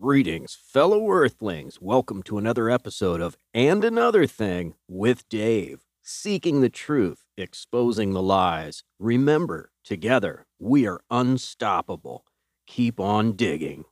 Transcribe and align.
Greetings, 0.00 0.56
fellow 0.62 1.10
Earthlings. 1.10 1.80
Welcome 1.80 2.22
to 2.24 2.38
another 2.38 2.70
episode 2.70 3.20
of 3.20 3.36
And 3.52 3.82
Another 3.82 4.26
Thing 4.26 4.74
with 4.86 5.28
Dave. 5.28 5.80
Seeking 6.02 6.60
the 6.60 6.68
truth, 6.70 7.24
exposing 7.36 8.12
the 8.12 8.22
lies. 8.22 8.84
Remember, 9.00 9.72
together, 9.84 10.46
we 10.58 10.86
are 10.86 11.00
unstoppable. 11.10 12.24
Keep 12.66 13.00
on 13.00 13.32
digging. 13.32 13.84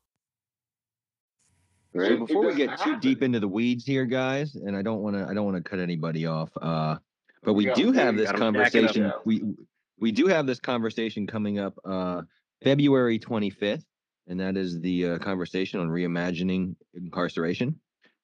Right? 1.92 2.10
So 2.10 2.18
before 2.18 2.46
we 2.46 2.54
get 2.54 2.70
doesn't 2.70 2.84
too 2.86 3.00
deep 3.00 3.22
into 3.22 3.40
the 3.40 3.48
weeds 3.48 3.84
here, 3.84 4.04
guys, 4.04 4.54
and 4.54 4.76
I 4.76 4.82
don't 4.82 5.00
want 5.02 5.16
to, 5.16 5.26
I 5.28 5.34
don't 5.34 5.44
want 5.44 5.56
to 5.62 5.68
cut 5.68 5.80
anybody 5.80 6.24
off. 6.26 6.50
Uh, 6.62 6.96
but 7.42 7.54
we 7.54 7.66
Yeah, 7.66 7.74
do 7.74 7.90
have 7.92 8.16
this 8.16 8.30
gotta 8.30 8.52
back 8.52 8.74
it 8.74 8.84
up. 8.84 8.94
conversation. 8.94 9.12
We 9.24 9.42
we 9.98 10.12
do 10.12 10.26
have 10.28 10.46
this 10.46 10.60
conversation 10.60 11.26
coming 11.26 11.58
up 11.58 11.74
uh, 11.84 12.22
February 12.62 13.18
25th, 13.18 13.84
and 14.26 14.40
that 14.40 14.56
is 14.56 14.80
the 14.80 15.10
uh, 15.10 15.18
conversation 15.18 15.80
on 15.80 15.88
reimagining 15.88 16.74
incarceration 16.94 17.78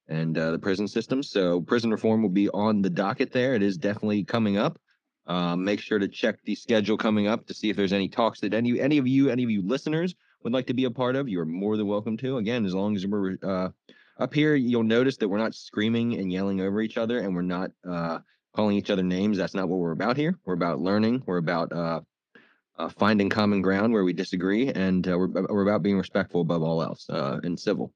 and 0.09 0.37
uh, 0.37 0.51
the 0.51 0.59
prison 0.59 0.89
system. 0.89 1.23
So 1.23 1.61
prison 1.61 1.91
reform 1.91 2.23
will 2.23 2.29
be 2.29 2.49
on 2.49 2.83
the 2.83 2.91
docket 2.91 3.33
there. 3.33 3.55
It 3.55 3.63
is 3.63 3.77
definitely 3.77 4.25
coming 4.25 4.57
up. 4.57 4.79
Uh, 5.27 5.55
make 5.55 5.81
sure 5.81 6.01
to 6.01 6.09
check 6.09 6.43
the 6.45 6.55
schedule 6.55 6.97
coming 6.97 7.29
up 7.29 7.47
to 7.47 7.55
see 7.55 7.71
if 7.71 7.77
there's 7.77 7.93
any 7.93 8.09
talks 8.09 8.41
that 8.41 8.55
any 8.55 8.81
any 8.81 8.99
of 8.99 9.07
you 9.07 9.31
any 9.31 9.45
of 9.45 9.51
you 9.51 9.63
listeners 9.63 10.17
would 10.43 10.53
like 10.53 10.67
to 10.67 10.75
be 10.75 10.85
a 10.85 10.91
part 10.91 11.15
of. 11.15 11.29
You 11.29 11.41
are 11.41 11.47
more 11.47 11.77
than 11.77 11.87
welcome 11.87 12.17
to. 12.19 12.39
Again, 12.39 12.67
as 12.67 12.75
long 12.75 12.97
as 12.97 13.07
we're 13.07 13.37
uh, 13.43 13.69
up 14.19 14.35
here, 14.35 14.57
you'll 14.57 14.83
notice 14.83 15.17
that 15.19 15.29
we're 15.29 15.39
not 15.39 15.55
screaming 15.55 16.19
and 16.19 16.33
yelling 16.33 16.61
over 16.61 16.81
each 16.81 16.99
other, 16.99 17.21
and 17.21 17.37
we're 17.37 17.43
not 17.43 17.71
uh, 17.89 18.19
calling 18.55 18.77
each 18.77 18.91
other 18.91 19.05
names. 19.05 19.39
That's 19.39 19.55
not 19.55 19.69
what 19.69 19.79
we're 19.79 19.93
about 19.93 20.17
here. 20.17 20.37
We're 20.45 20.55
about 20.55 20.81
learning. 20.81 21.23
We're 21.25 21.39
about 21.39 21.73
uh, 22.83 22.89
finding 22.89 23.29
common 23.29 23.63
ground 23.63 23.93
where 23.93 24.05
we 24.05 24.13
disagree, 24.13 24.69
and 24.69 25.07
uh, 25.09 25.17
we're, 25.17 25.29
we're 25.29 25.63
about 25.63 25.83
being 25.83 25.99
respectful 25.99 26.41
above 26.41 26.63
all 26.63 26.83
else 26.83 27.09
uh, 27.09 27.41
and 27.43 27.59
civil. 27.59 27.93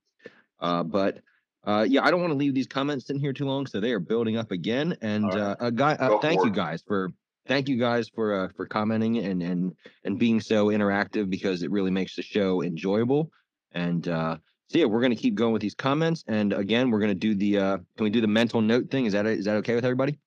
Uh, 0.61 0.83
but 0.83 1.21
uh, 1.65 1.85
yeah, 1.89 2.05
I 2.05 2.11
don't 2.11 2.21
want 2.21 2.33
to 2.33 2.39
leave 2.39 2.55
these 2.55 2.69
comments 2.69 3.11
in 3.11 3.19
here 3.19 3.33
too 3.33 3.47
long, 3.47 3.67
so 3.67 3.81
they 3.81 3.93
are 3.93 3.99
building 3.99 4.37
up 4.37 4.53
again. 4.53 4.97
And 5.03 5.25
right. 5.25 5.39
uh, 5.39 5.57
a 5.59 5.73
guy, 5.73 5.95
uh, 5.95 6.19
thank 6.19 6.45
you 6.45 6.51
guys 6.51 6.83
for 6.87 7.11
thank 7.49 7.69
you 7.69 7.77
guys 7.77 8.09
for 8.09 8.45
uh, 8.45 8.49
for 8.57 8.67
commenting 8.67 9.19
and 9.19 9.43
and 9.43 9.75
and 10.05 10.19
being 10.19 10.41
so 10.41 10.67
interactive 10.67 11.29
because 11.29 11.63
it 11.63 11.71
really 11.71 11.91
makes 11.91 12.15
the 12.15 12.23
show 12.23 12.63
enjoyable. 12.63 13.31
And 13.73 14.07
uh, 14.07 14.37
so 14.69 14.79
yeah, 14.79 14.85
we're 14.85 15.03
gonna 15.03 15.17
keep 15.17 15.35
going 15.35 15.53
with 15.53 15.63
these 15.63 15.75
comments. 15.75 16.25
And 16.29 16.53
again, 16.53 16.91
we're 16.91 17.01
gonna 17.01 17.15
do 17.15 17.35
the 17.35 17.59
uh, 17.59 17.77
can 17.97 18.05
we 18.05 18.11
do 18.11 18.21
the 18.21 18.29
mental 18.29 18.61
note 18.61 18.91
thing? 18.91 19.07
Is 19.07 19.15
that 19.15 19.27
is 19.27 19.47
that 19.47 19.57
okay 19.57 19.75
with 19.75 19.85
everybody? 19.85 20.19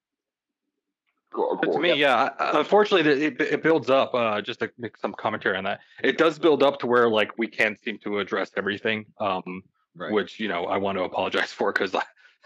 Go- 1.32 1.58
But 1.62 1.74
to 1.74 1.80
me, 1.80 1.94
yeah. 1.94 2.30
I- 2.40 2.60
Unfortunately, 2.60 3.26
it, 3.26 3.40
it 3.42 3.64
builds 3.64 3.90
up. 3.90 4.14
Uh, 4.14 4.42
just 4.42 4.60
to 4.62 4.72
make 4.78 4.98
some 4.98 5.14
commentary 5.14 5.58
on 5.58 5.64
that, 5.66 5.80
it 6.04 6.18
does 6.18 6.40
build 6.40 6.64
up 6.64 6.80
to 6.80 6.88
where 6.88 7.08
like 7.10 7.38
we 7.38 7.48
can't 7.48 7.80
seem 7.80 8.00
to 8.00 8.20
address 8.20 8.52
everything. 8.58 9.06
Um, 9.20 9.64
Right. 9.96 10.14
which 10.14 10.40
you 10.40 10.48
know 10.48 10.66
I 10.66 10.78
want 10.78 10.98
to 11.00 11.04
apologize 11.04 11.52
for 11.58 11.74
because 11.74 11.94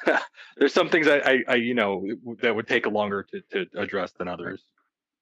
there's 0.58 0.73
some 0.73 0.90
things 0.90 1.08
I, 1.08 1.17
I, 1.17 1.44
I 1.50 1.56
you 1.56 1.75
know 1.75 2.08
that 2.42 2.56
would 2.56 2.67
take 2.67 2.86
longer 2.88 3.28
to, 3.31 3.42
to 3.52 3.66
address 3.80 4.14
than 4.14 4.28
others. 4.28 4.64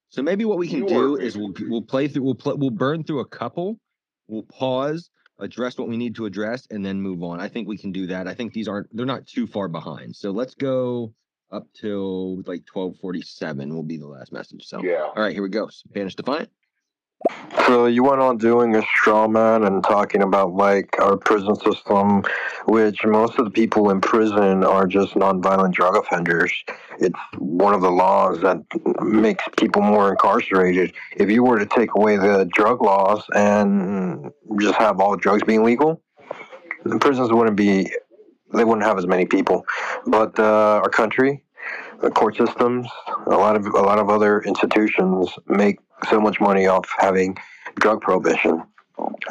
So 0.09 0.21
maybe 0.21 0.45
what 0.45 0.57
we 0.57 0.67
can 0.67 0.85
do 0.85 1.17
is 1.17 1.37
we'll 1.37 1.53
we'll 1.67 1.81
play 1.81 2.07
through 2.07 2.23
we'll 2.23 2.35
play, 2.35 2.53
we'll 2.55 2.69
burn 2.69 3.03
through 3.03 3.19
a 3.21 3.25
couple, 3.27 3.79
we'll 4.27 4.43
pause, 4.43 5.09
address 5.39 5.77
what 5.77 5.89
we 5.89 5.97
need 5.97 6.15
to 6.15 6.25
address, 6.25 6.67
and 6.69 6.85
then 6.85 7.01
move 7.01 7.23
on. 7.23 7.39
I 7.41 7.47
think 7.49 7.67
we 7.67 7.77
can 7.77 7.91
do 7.91 8.07
that. 8.07 8.27
I 8.27 8.33
think 8.33 8.53
these 8.53 8.67
aren't 8.67 8.95
they're 8.95 9.05
not 9.05 9.25
too 9.25 9.47
far 9.47 9.67
behind. 9.67 10.15
So 10.15 10.31
let's 10.31 10.53
go 10.55 11.13
up 11.51 11.67
till 11.73 12.41
like 12.43 12.65
twelve 12.65 12.95
forty 12.97 13.21
seven 13.21 13.73
will 13.73 13.83
be 13.83 13.97
the 13.97 14.07
last 14.07 14.31
message. 14.31 14.65
So 14.65 14.81
yeah. 14.83 15.03
all 15.15 15.23
right, 15.23 15.33
here 15.33 15.43
we 15.43 15.49
go. 15.49 15.67
Spanish 15.67 16.15
Defiant. 16.15 16.49
So 17.67 17.85
you 17.85 18.03
went 18.03 18.21
on 18.21 18.37
doing 18.37 18.75
a 18.75 18.81
straw 18.81 19.27
man 19.27 19.63
and 19.63 19.83
talking 19.83 20.23
about 20.23 20.53
like 20.53 20.99
our 20.99 21.17
prison 21.17 21.55
system, 21.55 22.23
which 22.65 23.03
most 23.05 23.37
of 23.37 23.45
the 23.45 23.51
people 23.51 23.91
in 23.91 24.01
prison 24.01 24.63
are 24.63 24.87
just 24.87 25.13
nonviolent 25.13 25.73
drug 25.73 25.95
offenders. 25.95 26.51
It's 26.99 27.19
one 27.37 27.73
of 27.73 27.81
the 27.81 27.91
laws 27.91 28.41
that 28.41 28.57
makes 29.03 29.43
people 29.57 29.81
more 29.81 30.09
incarcerated. 30.09 30.93
If 31.15 31.29
you 31.29 31.43
were 31.43 31.59
to 31.59 31.65
take 31.67 31.93
away 31.95 32.17
the 32.17 32.49
drug 32.51 32.81
laws 32.81 33.23
and 33.35 34.31
just 34.59 34.75
have 34.75 34.99
all 34.99 35.15
drugs 35.15 35.43
being 35.43 35.63
legal, 35.63 36.01
the 36.83 36.97
prisons 36.97 37.31
wouldn't 37.31 37.55
be. 37.57 37.91
They 38.53 38.65
wouldn't 38.65 38.85
have 38.85 38.97
as 38.97 39.07
many 39.07 39.25
people. 39.25 39.65
But 40.05 40.37
uh, 40.37 40.81
our 40.83 40.89
country, 40.89 41.41
the 41.50 41.50
court 42.09 42.35
systems, 42.35 42.87
a 43.27 43.37
lot 43.37 43.55
of 43.55 43.65
a 43.67 43.81
lot 43.81 43.99
of 43.99 44.09
other 44.09 44.41
institutions 44.41 45.29
make 45.47 45.79
so 46.09 46.19
much 46.19 46.39
money 46.39 46.65
off 46.67 46.89
having 46.97 47.37
drug 47.75 48.01
prohibition. 48.01 48.63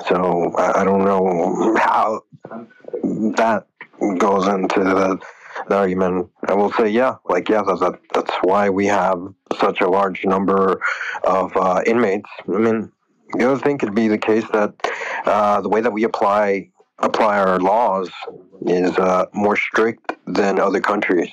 So 0.08 0.52
I, 0.56 0.80
I 0.80 0.84
don't 0.84 1.04
know 1.04 1.76
how 1.76 2.22
that 3.36 3.66
goes 4.18 4.46
into 4.46 4.80
the, 4.80 5.18
the 5.68 5.76
argument. 5.76 6.30
I 6.46 6.54
will 6.54 6.72
say, 6.72 6.88
yeah, 6.88 7.16
like 7.24 7.48
yeah, 7.48 7.62
that, 7.62 7.80
that 7.80 8.00
that's 8.14 8.34
why 8.42 8.70
we 8.70 8.86
have 8.86 9.18
such 9.58 9.80
a 9.80 9.88
large 9.88 10.24
number 10.24 10.80
of 11.24 11.56
uh, 11.56 11.82
inmates. 11.86 12.30
I 12.48 12.58
mean, 12.58 12.92
the 13.34 13.50
other 13.50 13.60
thing 13.60 13.78
could 13.78 13.94
be 13.94 14.08
the 14.08 14.18
case 14.18 14.44
that 14.52 14.74
uh, 15.24 15.60
the 15.60 15.68
way 15.68 15.80
that 15.80 15.92
we 15.92 16.04
apply 16.04 16.70
apply 16.98 17.38
our 17.38 17.58
laws 17.58 18.10
is 18.66 18.96
uh, 18.98 19.26
more 19.32 19.56
strict 19.56 20.12
than 20.26 20.60
other 20.60 20.80
countries. 20.80 21.30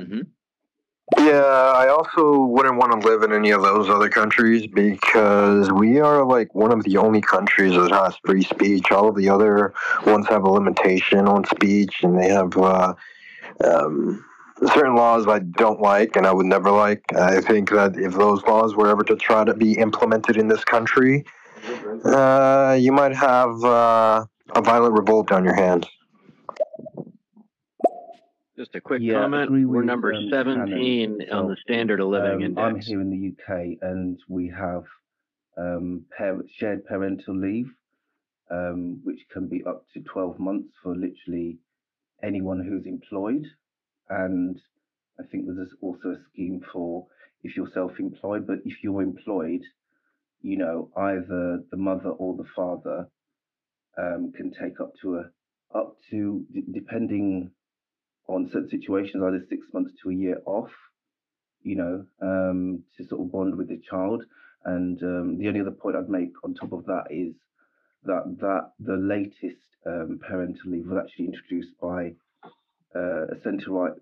Mm-hmm. 0.00 0.20
Yeah, 1.18 1.72
I 1.74 1.88
also 1.88 2.44
wouldn't 2.44 2.76
want 2.76 2.92
to 2.92 3.08
live 3.08 3.24
in 3.24 3.32
any 3.32 3.50
of 3.50 3.62
those 3.62 3.88
other 3.88 4.08
countries 4.08 4.66
because 4.68 5.70
we 5.72 5.98
are 5.98 6.24
like 6.24 6.54
one 6.54 6.72
of 6.72 6.84
the 6.84 6.98
only 6.98 7.20
countries 7.20 7.74
that 7.74 7.90
has 7.90 8.16
free 8.24 8.44
speech. 8.44 8.92
All 8.92 9.08
of 9.08 9.16
the 9.16 9.28
other 9.28 9.74
ones 10.06 10.28
have 10.28 10.44
a 10.44 10.48
limitation 10.48 11.26
on 11.26 11.44
speech, 11.44 12.04
and 12.04 12.16
they 12.16 12.28
have 12.28 12.56
uh, 12.56 12.94
um, 13.64 14.24
certain 14.66 14.94
laws 14.94 15.26
I 15.26 15.40
don't 15.40 15.80
like 15.80 16.14
and 16.16 16.26
I 16.26 16.32
would 16.32 16.46
never 16.46 16.70
like. 16.70 17.02
I 17.16 17.40
think 17.40 17.70
that 17.70 17.96
if 17.96 18.12
those 18.12 18.42
laws 18.44 18.76
were 18.76 18.88
ever 18.88 19.02
to 19.04 19.16
try 19.16 19.44
to 19.44 19.54
be 19.54 19.74
implemented 19.78 20.36
in 20.36 20.46
this 20.46 20.64
country, 20.64 21.24
uh, 22.04 22.76
you 22.78 22.92
might 22.92 23.16
have 23.16 23.62
uh, 23.64 24.24
a 24.54 24.62
violent 24.62 24.94
revolt 24.96 25.32
on 25.32 25.44
your 25.44 25.54
hands. 25.54 25.86
Just 28.60 28.74
a 28.74 28.80
quick 28.82 29.00
Yeah, 29.02 29.22
comment. 29.22 29.50
We're 29.50 29.82
number 29.82 30.12
um, 30.12 30.28
17 30.30 30.66
Shannon. 30.68 31.32
on 31.32 31.48
the 31.48 31.56
standard 31.62 31.98
of 31.98 32.08
living 32.08 32.44
Um, 32.44 32.58
I'm 32.58 32.78
here 32.78 33.00
in 33.00 33.08
the 33.08 33.32
UK, 33.32 33.78
and 33.80 34.20
we 34.28 34.48
have 34.48 34.84
um, 35.56 36.04
par- 36.14 36.44
shared 36.58 36.84
parental 36.84 37.38
leave, 37.40 37.72
um, 38.50 39.00
which 39.02 39.20
can 39.32 39.48
be 39.48 39.64
up 39.64 39.86
to 39.94 40.02
12 40.02 40.38
months 40.38 40.74
for 40.82 40.94
literally 40.94 41.56
anyone 42.22 42.62
who's 42.62 42.84
employed. 42.84 43.46
And 44.10 44.60
I 45.18 45.22
think 45.22 45.46
there's 45.46 45.74
also 45.80 46.10
a 46.10 46.22
scheme 46.30 46.60
for 46.70 47.06
if 47.42 47.56
you're 47.56 47.70
self-employed, 47.72 48.46
but 48.46 48.58
if 48.66 48.84
you're 48.84 49.00
employed, 49.00 49.62
you 50.42 50.58
know, 50.58 50.90
either 50.98 51.62
the 51.70 51.78
mother 51.78 52.10
or 52.10 52.36
the 52.36 52.48
father 52.54 53.08
um, 53.96 54.32
can 54.36 54.52
take 54.52 54.82
up 54.82 54.92
to 55.00 55.16
a 55.16 55.30
up 55.74 55.96
to 56.10 56.44
d- 56.52 56.64
depending 56.74 57.50
on 58.34 58.50
certain 58.52 58.70
situations, 58.70 59.22
either 59.22 59.44
six 59.48 59.66
months 59.72 59.92
to 60.02 60.10
a 60.10 60.14
year 60.14 60.40
off, 60.46 60.70
you 61.62 61.76
know, 61.76 62.06
um, 62.22 62.84
to 62.96 63.06
sort 63.06 63.20
of 63.20 63.32
bond 63.32 63.56
with 63.56 63.68
the 63.68 63.80
child. 63.88 64.24
And 64.64 65.02
um, 65.02 65.38
the 65.38 65.48
only 65.48 65.60
other 65.60 65.70
point 65.70 65.96
I'd 65.96 66.08
make 66.08 66.32
on 66.44 66.54
top 66.54 66.72
of 66.72 66.84
that 66.86 67.04
is 67.10 67.34
that 68.04 68.36
that 68.40 68.72
the 68.78 68.96
latest 68.96 69.60
um, 69.86 70.20
parental 70.26 70.70
leave 70.70 70.86
was 70.86 71.02
actually 71.02 71.26
introduced 71.26 71.78
by 71.80 72.12
uh, 72.94 73.26
a 73.26 73.40
centre-right 73.42 73.92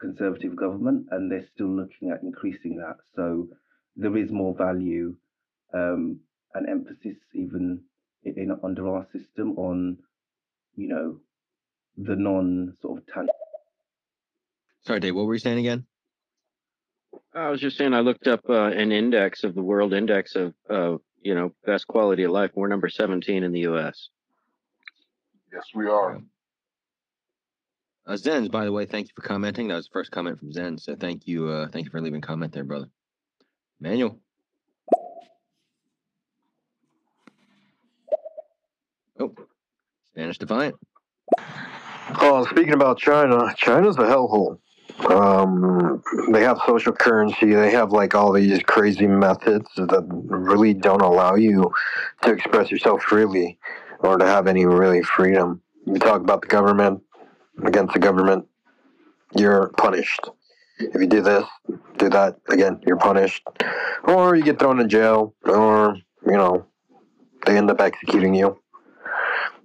conservative 0.00 0.56
government, 0.56 1.06
and 1.10 1.30
they're 1.30 1.46
still 1.54 1.68
looking 1.68 2.10
at 2.10 2.22
increasing 2.22 2.76
that. 2.78 2.96
So 3.14 3.48
there 3.96 4.16
is 4.16 4.30
more 4.30 4.54
value 4.54 5.14
um, 5.74 6.20
and 6.54 6.68
emphasis 6.68 7.16
even 7.34 7.82
in, 8.24 8.34
in 8.36 8.58
under 8.62 8.88
our 8.88 9.06
system 9.12 9.58
on, 9.58 9.98
you 10.76 10.88
know, 10.88 11.16
the 11.96 12.16
non 12.16 12.74
sort 12.80 12.98
of 12.98 13.06
tan- 13.12 13.28
Sorry, 14.86 15.00
Dave. 15.00 15.14
What 15.14 15.26
were 15.26 15.34
you 15.34 15.40
saying 15.40 15.58
again? 15.58 15.86
I 17.34 17.48
was 17.50 17.60
just 17.60 17.76
saying, 17.76 17.94
I 17.94 18.00
looked 18.00 18.26
up 18.26 18.40
uh, 18.48 18.64
an 18.66 18.92
index 18.92 19.44
of 19.44 19.54
the 19.54 19.62
world 19.62 19.92
index 19.92 20.34
of, 20.34 20.54
uh, 20.68 20.96
you 21.22 21.34
know, 21.34 21.52
best 21.64 21.86
quality 21.86 22.24
of 22.24 22.32
life. 22.32 22.50
We're 22.54 22.68
number 22.68 22.88
17 22.88 23.44
in 23.44 23.52
the 23.52 23.60
U.S. 23.60 24.08
Yes, 25.52 25.64
we 25.74 25.86
are. 25.88 26.20
Uh, 28.06 28.12
Zenz, 28.14 28.50
by 28.50 28.64
the 28.64 28.72
way, 28.72 28.86
thank 28.86 29.06
you 29.06 29.12
for 29.14 29.22
commenting. 29.22 29.68
That 29.68 29.76
was 29.76 29.86
the 29.86 29.92
first 29.92 30.10
comment 30.10 30.38
from 30.38 30.52
Zen. 30.52 30.78
So 30.78 30.96
thank 30.96 31.26
you, 31.28 31.48
uh, 31.48 31.68
thank 31.68 31.84
you 31.84 31.90
for 31.90 32.00
leaving 32.00 32.22
a 32.22 32.26
comment 32.26 32.52
there, 32.52 32.64
brother. 32.64 32.88
Manuel. 33.80 34.18
Oh, 39.18 39.34
Spanish 40.12 40.38
Defiant. 40.38 40.74
Oh, 42.18 42.46
speaking 42.50 42.72
about 42.72 42.98
China, 42.98 43.54
China's 43.56 43.96
a 43.96 44.00
hellhole. 44.00 44.58
Um, 45.08 46.02
they 46.32 46.42
have 46.42 46.58
social 46.66 46.92
currency. 46.92 47.54
They 47.54 47.70
have 47.70 47.92
like 47.92 48.14
all 48.14 48.32
these 48.32 48.62
crazy 48.62 49.06
methods 49.06 49.66
that 49.76 50.06
really 50.10 50.74
don't 50.74 51.02
allow 51.02 51.34
you 51.36 51.70
to 52.22 52.30
express 52.32 52.70
yourself 52.70 53.02
freely. 53.02 53.58
or 54.00 54.16
to 54.16 54.26
have 54.26 54.46
any 54.46 54.66
really 54.66 55.02
freedom. 55.02 55.60
You 55.86 55.98
talk 55.98 56.20
about 56.20 56.42
the 56.42 56.48
government 56.48 57.02
against 57.64 57.94
the 57.94 58.00
government, 58.00 58.46
you're 59.36 59.70
punished. 59.76 60.28
If 60.78 61.00
you 61.00 61.06
do 61.06 61.20
this, 61.20 61.44
do 61.98 62.08
that 62.08 62.36
again, 62.48 62.80
you're 62.86 62.96
punished, 62.96 63.46
or 64.04 64.34
you 64.34 64.42
get 64.42 64.58
thrown 64.58 64.80
in 64.80 64.88
jail, 64.88 65.34
or 65.44 65.96
you 66.26 66.32
know, 66.32 66.66
they 67.44 67.56
end 67.58 67.70
up 67.70 67.80
executing 67.80 68.34
you. 68.34 68.58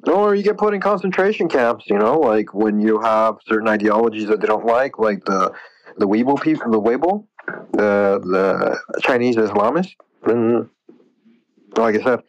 Or 0.04 0.36
you 0.36 0.44
get 0.44 0.58
put 0.58 0.74
in 0.74 0.82
concentration 0.82 1.50
camps, 1.50 1.86
you 1.88 1.98
know, 1.98 2.20
like 2.20 2.54
when 2.54 2.80
you 2.80 3.00
have 3.02 3.38
certain 3.48 3.68
ideologies 3.68 4.28
that 4.28 4.42
they 4.42 4.48
don't 4.48 4.66
like, 4.66 5.00
like 5.00 5.26
the 5.26 5.54
the 5.98 6.08
Weibo 6.08 6.42
people, 6.42 6.72
the 6.72 6.82
Weibo, 6.82 7.26
the 7.72 8.20
the 8.24 9.02
Chinese 9.02 9.36
Islamists. 9.36 9.96
And 10.26 10.70
like 11.76 11.96
I 11.96 12.04
said, 12.04 12.20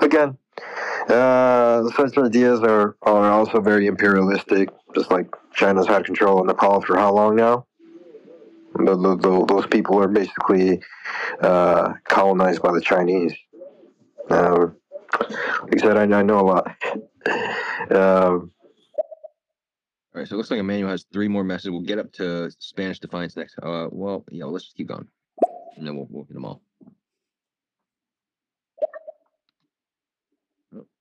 again, 0.00 0.38
uh, 1.08 1.88
such 1.96 2.16
ideas 2.18 2.60
are, 2.60 2.96
are 3.02 3.30
also 3.30 3.60
very 3.60 3.86
imperialistic, 3.86 4.70
just 4.94 5.10
like 5.10 5.28
China's 5.54 5.86
had 5.86 6.04
control 6.04 6.40
of 6.40 6.46
Nepal 6.46 6.80
for 6.82 6.96
how 6.96 7.12
long 7.12 7.36
now? 7.36 7.66
The, 8.74 8.96
the, 8.96 9.16
the, 9.16 9.46
those 9.46 9.66
people 9.66 10.00
are 10.02 10.08
basically 10.08 10.82
uh, 11.40 11.94
colonized 12.04 12.62
by 12.62 12.72
the 12.72 12.80
Chinese. 12.80 13.34
Um, 14.30 14.76
like 15.20 15.74
I 15.74 15.78
said, 15.78 15.96
I, 15.96 16.02
I 16.18 16.22
know 16.22 16.40
a 16.40 16.42
lot. 16.42 16.66
Um, 17.90 18.50
All 20.14 20.14
right, 20.14 20.28
so 20.28 20.34
it 20.34 20.38
looks 20.38 20.50
like 20.50 20.60
Emmanuel 20.60 20.90
has 20.90 21.06
three 21.12 21.28
more 21.28 21.44
messages. 21.44 21.70
We'll 21.70 21.80
get 21.82 21.98
up 21.98 22.12
to 22.14 22.50
Spanish 22.58 22.98
Defiance 22.98 23.36
next. 23.36 23.58
Uh, 23.62 23.88
well, 23.90 24.24
yeah, 24.30 24.44
let's 24.44 24.64
just 24.64 24.76
keep 24.76 24.88
going, 24.88 25.06
and 25.76 25.86
then 25.86 25.96
we'll, 25.96 26.06
we'll 26.10 26.24
hit 26.24 26.34
them 26.34 26.44
all. 26.44 26.62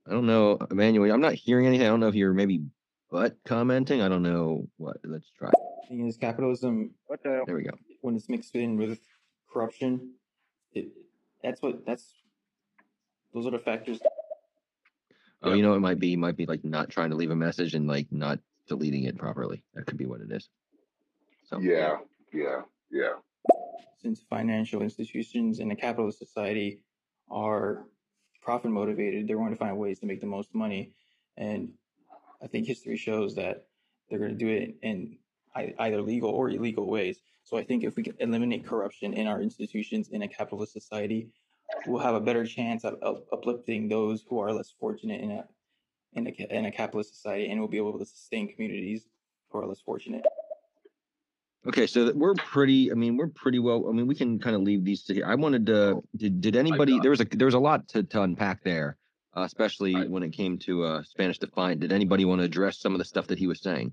I 0.07 0.11
don't 0.11 0.25
know, 0.25 0.57
Emmanuel. 0.71 1.11
I'm 1.11 1.19
not 1.21 1.33
hearing 1.33 1.67
anything. 1.67 1.85
I 1.85 1.89
don't 1.89 1.99
know 1.99 2.07
if 2.07 2.15
you're 2.15 2.33
maybe 2.33 2.61
butt 3.11 3.35
commenting. 3.45 4.01
I 4.01 4.07
don't 4.07 4.23
know 4.23 4.67
what. 4.77 4.97
Let's 5.03 5.29
try. 5.37 5.51
thing 5.89 6.07
is 6.07 6.15
capitalism 6.15 6.91
What 7.07 7.21
the? 7.23 7.43
There 7.45 7.55
we 7.55 7.63
go. 7.63 7.71
when 8.01 8.15
it's 8.15 8.29
mixed 8.29 8.55
in 8.55 8.77
with 8.77 8.99
corruption 9.51 10.13
it 10.73 10.87
that's 11.43 11.61
what 11.61 11.85
that's 11.85 12.13
those 13.33 13.45
are 13.45 13.51
the 13.51 13.59
factors 13.59 13.99
Oh, 15.43 15.53
you 15.53 15.61
know, 15.61 15.75
it 15.75 15.79
might 15.79 15.99
be 15.99 16.15
might 16.15 16.35
be 16.35 16.45
like 16.45 16.65
not 16.65 16.89
trying 16.89 17.11
to 17.11 17.15
leave 17.15 17.29
a 17.29 17.35
message 17.35 17.75
and 17.75 17.87
like 17.87 18.07
not 18.11 18.39
deleting 18.67 19.03
it 19.03 19.17
properly. 19.17 19.63
That 19.75 19.85
could 19.85 19.97
be 19.97 20.05
what 20.05 20.21
it 20.21 20.31
is. 20.31 20.49
So 21.45 21.59
Yeah, 21.59 21.97
yeah, 22.33 22.61
yeah. 22.91 23.13
since 23.97 24.21
financial 24.29 24.81
institutions 24.81 25.59
in 25.59 25.71
a 25.71 25.75
capitalist 25.75 26.19
society 26.19 26.81
are 27.29 27.85
profit 28.41 28.71
motivated 28.71 29.27
they're 29.27 29.37
going 29.37 29.51
to 29.51 29.57
find 29.57 29.77
ways 29.77 29.99
to 29.99 30.05
make 30.05 30.21
the 30.21 30.27
most 30.27 30.55
money 30.55 30.93
and 31.35 31.69
i 32.41 32.47
think 32.47 32.65
history 32.65 32.95
shows 32.95 33.35
that 33.35 33.65
they're 34.09 34.19
going 34.19 34.31
to 34.31 34.37
do 34.37 34.47
it 34.47 34.75
in 34.83 35.17
either 35.79 36.01
legal 36.01 36.29
or 36.29 36.49
illegal 36.49 36.87
ways 36.87 37.19
so 37.43 37.57
i 37.57 37.63
think 37.63 37.83
if 37.83 37.97
we 37.97 38.03
can 38.03 38.15
eliminate 38.19 38.65
corruption 38.65 39.13
in 39.13 39.27
our 39.27 39.41
institutions 39.41 40.07
in 40.09 40.21
a 40.21 40.27
capitalist 40.29 40.71
society 40.71 41.27
we'll 41.87 42.01
have 42.01 42.15
a 42.15 42.21
better 42.21 42.45
chance 42.45 42.83
of, 42.83 42.95
of 43.01 43.23
uplifting 43.31 43.87
those 43.87 44.23
who 44.29 44.39
are 44.39 44.51
less 44.51 44.73
fortunate 44.79 45.21
in 45.21 45.31
a 45.31 45.45
in 46.13 46.27
a, 46.27 46.57
in 46.57 46.65
a 46.65 46.71
capitalist 46.71 47.13
society 47.15 47.49
and 47.49 47.59
we'll 47.59 47.69
be 47.69 47.77
able 47.77 47.97
to 47.99 48.05
sustain 48.05 48.51
communities 48.53 49.05
who 49.49 49.59
are 49.59 49.65
less 49.65 49.81
fortunate 49.81 50.23
Okay, 51.67 51.85
so 51.85 52.13
we're 52.15 52.33
pretty. 52.35 52.91
I 52.91 52.95
mean, 52.95 53.17
we're 53.17 53.27
pretty 53.27 53.59
well. 53.59 53.89
I 53.89 53.91
mean, 53.91 54.07
we 54.07 54.15
can 54.15 54.39
kind 54.39 54.55
of 54.55 54.61
leave 54.61 54.85
these 54.85 55.03
to 55.03 55.13
here. 55.13 55.25
I 55.25 55.35
wanted 55.35 55.65
to. 55.65 56.01
Did 56.15 56.39
did 56.39 56.55
anybody? 56.55 56.97
There 56.99 57.09
was 57.09 57.19
a 57.19 57.25
there 57.25 57.47
was 57.47 57.55
a 57.55 57.59
lot 57.59 57.89
to, 57.89 58.03
to 58.03 58.21
unpack 58.21 58.63
there, 58.63 58.95
uh, 59.35 59.41
especially 59.41 59.95
I- 59.95 60.05
when 60.05 60.23
it 60.23 60.31
came 60.31 60.57
to 60.59 60.85
uh, 60.85 61.03
Spanish 61.03 61.39
defined. 61.39 61.81
Did 61.81 61.91
anybody 61.91 62.23
want 62.23 62.39
to 62.39 62.45
address 62.45 62.79
some 62.79 62.93
of 62.93 62.99
the 62.99 63.05
stuff 63.05 63.27
that 63.27 63.37
he 63.37 63.47
was 63.47 63.59
saying? 63.59 63.91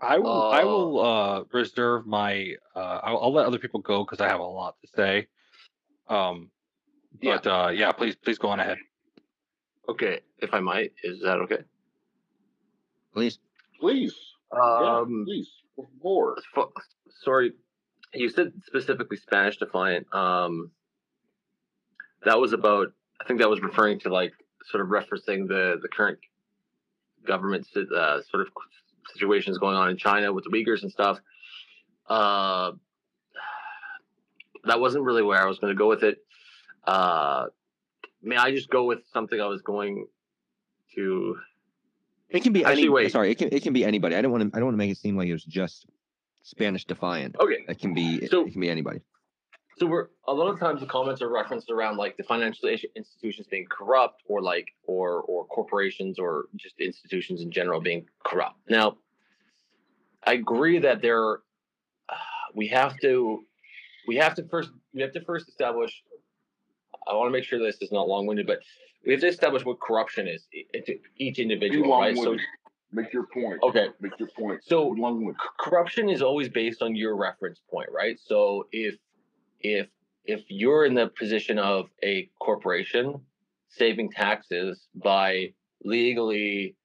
I 0.00 0.18
will. 0.18 0.42
I 0.52 0.62
Uh, 0.62 0.66
will 0.66 1.00
uh, 1.00 1.44
reserve 1.52 2.06
my. 2.06 2.54
Uh, 2.76 3.00
I'll, 3.02 3.18
I'll 3.22 3.32
let 3.32 3.46
other 3.46 3.58
people 3.58 3.80
go 3.80 4.04
because 4.04 4.20
I 4.20 4.28
have 4.28 4.38
a 4.40 4.44
lot 4.44 4.76
to 4.82 4.88
say. 4.94 5.26
Um, 6.08 6.50
Yeah. 7.20 7.38
but 7.42 7.46
uh, 7.46 7.68
yeah, 7.70 7.92
please, 7.92 8.16
please 8.16 8.38
go 8.38 8.48
on 8.48 8.60
ahead. 8.60 8.78
Okay, 9.88 10.20
if 10.38 10.54
I 10.54 10.60
might, 10.60 10.92
is 11.02 11.20
that 11.22 11.38
okay? 11.40 11.58
Please. 13.14 13.38
Please. 13.80 14.14
yeah, 14.52 14.98
Um, 15.00 15.24
please. 15.26 15.50
For 15.76 15.86
favor. 16.02 16.38
Fo- 16.54 16.72
sorry, 17.24 17.52
you 18.14 18.28
said 18.28 18.52
specifically 18.66 19.16
Spanish 19.16 19.56
defiant. 19.58 20.12
Um, 20.14 20.70
that 22.24 22.38
was 22.38 22.52
about. 22.52 22.88
I 23.20 23.24
think 23.24 23.40
that 23.40 23.48
was 23.50 23.60
referring 23.60 24.00
to 24.00 24.08
like 24.08 24.32
sort 24.70 24.82
of 24.82 24.88
referencing 24.88 25.48
the 25.48 25.78
the 25.82 25.88
current 25.88 26.18
government 27.26 27.66
uh, 27.76 28.20
sort 28.30 28.42
of 28.46 28.48
situations 29.12 29.58
going 29.58 29.76
on 29.76 29.90
in 29.90 29.96
China 29.96 30.32
with 30.32 30.44
the 30.44 30.50
Uyghurs 30.50 30.82
and 30.82 30.90
stuff. 30.92 31.18
Uh, 32.08 32.72
that 34.64 34.78
wasn't 34.80 35.04
really 35.04 35.22
where 35.22 35.40
I 35.42 35.46
was 35.46 35.58
going 35.58 35.72
to 35.74 35.78
go 35.78 35.88
with 35.88 36.02
it. 36.04 36.18
Uh, 36.84 37.46
may 38.22 38.36
I 38.36 38.50
just 38.50 38.68
go 38.70 38.84
with 38.84 39.00
something 39.12 39.40
I 39.40 39.46
was 39.46 39.62
going 39.62 40.06
to? 40.94 41.36
It 42.28 42.42
can 42.42 42.52
be 42.52 42.64
Actually, 42.64 42.82
any. 42.82 42.88
wait. 42.88 43.12
Sorry, 43.12 43.30
it 43.30 43.38
can 43.38 43.48
it 43.52 43.62
can 43.62 43.72
be 43.72 43.84
anybody. 43.84 44.16
I 44.16 44.22
don't 44.22 44.32
want 44.32 44.42
to. 44.50 44.56
I 44.56 44.58
don't 44.58 44.66
want 44.66 44.74
to 44.74 44.78
make 44.78 44.90
it 44.90 44.96
seem 44.98 45.16
like 45.16 45.28
it 45.28 45.32
was 45.32 45.44
just 45.44 45.86
Spanish 46.42 46.84
Defiant. 46.86 47.36
Okay, 47.38 47.64
It 47.68 47.78
can 47.78 47.94
be. 47.94 48.26
So- 48.26 48.46
it 48.46 48.52
can 48.52 48.60
be 48.60 48.70
anybody. 48.70 49.00
So 49.78 49.86
we're 49.86 50.08
a 50.28 50.32
lot 50.34 50.48
of 50.48 50.60
times 50.60 50.80
the 50.80 50.86
comments 50.86 51.22
are 51.22 51.30
referenced 51.30 51.70
around 51.70 51.96
like 51.96 52.16
the 52.18 52.22
financial 52.22 52.68
institutions 52.68 53.46
being 53.50 53.66
corrupt, 53.70 54.22
or 54.26 54.42
like 54.42 54.68
or 54.84 55.22
or 55.22 55.46
corporations 55.46 56.18
or 56.18 56.44
just 56.56 56.78
institutions 56.78 57.40
in 57.40 57.50
general 57.50 57.80
being 57.80 58.06
corrupt. 58.24 58.56
Now, 58.68 58.98
I 60.24 60.34
agree 60.34 60.78
that 60.80 61.00
there, 61.00 61.38
uh, 62.08 62.14
we 62.54 62.68
have 62.68 62.98
to, 63.00 63.44
we 64.06 64.16
have 64.16 64.34
to 64.36 64.44
first 64.44 64.70
we 64.92 65.00
have 65.00 65.12
to 65.12 65.24
first 65.24 65.48
establish. 65.48 66.02
I 67.08 67.14
want 67.14 67.28
to 67.28 67.32
make 67.32 67.44
sure 67.44 67.58
this 67.58 67.80
is 67.80 67.92
not 67.92 68.08
long 68.08 68.26
winded, 68.26 68.46
but 68.46 68.60
we 69.04 69.12
have 69.12 69.20
to 69.20 69.28
establish 69.28 69.64
what 69.64 69.80
corruption 69.80 70.28
is 70.28 70.46
to 70.86 70.98
each 71.18 71.38
individual, 71.38 71.98
right? 71.98 72.16
So. 72.16 72.36
Make 72.94 73.10
your 73.14 73.26
point. 73.26 73.58
okay, 73.62 73.86
Make 74.00 74.18
your 74.18 74.28
point. 74.28 74.62
so 74.62 74.88
long 74.88 75.24
c- 75.26 75.48
corruption 75.58 76.10
is 76.10 76.20
always 76.20 76.50
based 76.50 76.82
on 76.82 76.94
your 76.94 77.16
reference 77.16 77.58
point, 77.70 77.88
right? 77.90 78.18
So 78.22 78.66
if 78.70 78.96
if 79.60 79.88
if 80.26 80.42
you're 80.48 80.84
in 80.84 80.92
the 80.94 81.08
position 81.08 81.58
of 81.58 81.88
a 82.02 82.28
corporation 82.38 83.20
saving 83.68 84.10
taxes 84.10 84.88
by 84.94 85.54
legally 85.82 86.76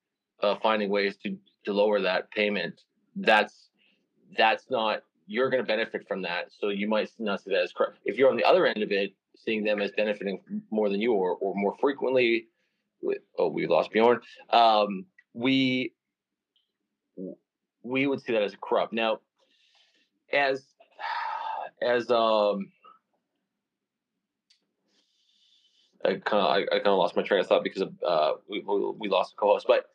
uh, 0.42 0.56
finding 0.64 0.90
ways 0.90 1.18
to 1.24 1.38
to 1.66 1.74
lower 1.74 2.00
that 2.02 2.32
payment, 2.32 2.84
that's 3.18 3.70
that's 4.38 4.70
not 4.70 5.02
you're 5.28 5.50
going 5.50 5.62
to 5.62 5.68
benefit 5.68 6.08
from 6.08 6.22
that. 6.22 6.54
So 6.58 6.70
you 6.70 6.88
might 6.88 7.10
not 7.20 7.42
see 7.42 7.52
that 7.52 7.64
as 7.64 7.74
corrupt. 7.74 8.00
If 8.06 8.18
you're 8.18 8.30
on 8.30 8.38
the 8.38 8.46
other 8.46 8.66
end 8.66 8.82
of 8.82 8.94
it, 8.94 9.14
seeing 9.48 9.64
them 9.64 9.82
as 9.82 9.92
benefiting 9.92 10.42
more 10.70 10.90
than 10.90 11.00
you 11.00 11.14
or 11.14 11.36
or 11.38 11.56
more 11.56 11.76
frequently. 11.80 12.48
With, 13.02 13.20
oh, 13.40 13.48
we 13.48 13.66
lost 13.68 13.92
Bjorn. 13.92 14.20
Um, 14.50 15.06
we 15.34 15.94
we 17.84 18.08
would 18.08 18.22
see 18.22 18.34
that 18.34 18.44
as 18.44 18.54
a 18.54 18.58
corrupt. 18.58 18.92
Now, 18.92 19.20
as 20.34 20.66
as 21.82 22.12
um, 22.12 22.72
I 26.04 26.16
kind 26.16 26.44
of 26.44 26.50
I, 26.50 26.58
I 26.64 26.80
kind 26.80 26.88
of 26.88 26.98
lost 26.98 27.16
my 27.16 27.24
train 27.24 27.40
of 27.40 27.48
thought 27.48 27.64
because 27.64 27.84
of 27.84 27.94
uh 28.06 28.34
we 28.50 28.64
we, 29.00 29.08
lost 29.08 29.34
a 29.34 29.36
co-host, 29.38 29.66
but 29.68 29.86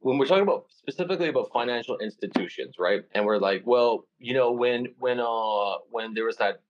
when 0.00 0.18
we're 0.18 0.26
talking 0.26 0.44
about 0.44 0.66
specifically 0.70 1.28
about 1.28 1.50
financial 1.52 1.98
institutions, 1.98 2.76
right? 2.78 3.02
And 3.14 3.26
we're 3.26 3.38
like, 3.38 3.62
well, 3.66 4.06
you 4.18 4.34
know, 4.34 4.52
when 4.52 4.88
when 4.98 5.18
uh 5.18 5.78
when 5.90 6.14
there 6.14 6.24
was 6.24 6.36
that 6.36 6.60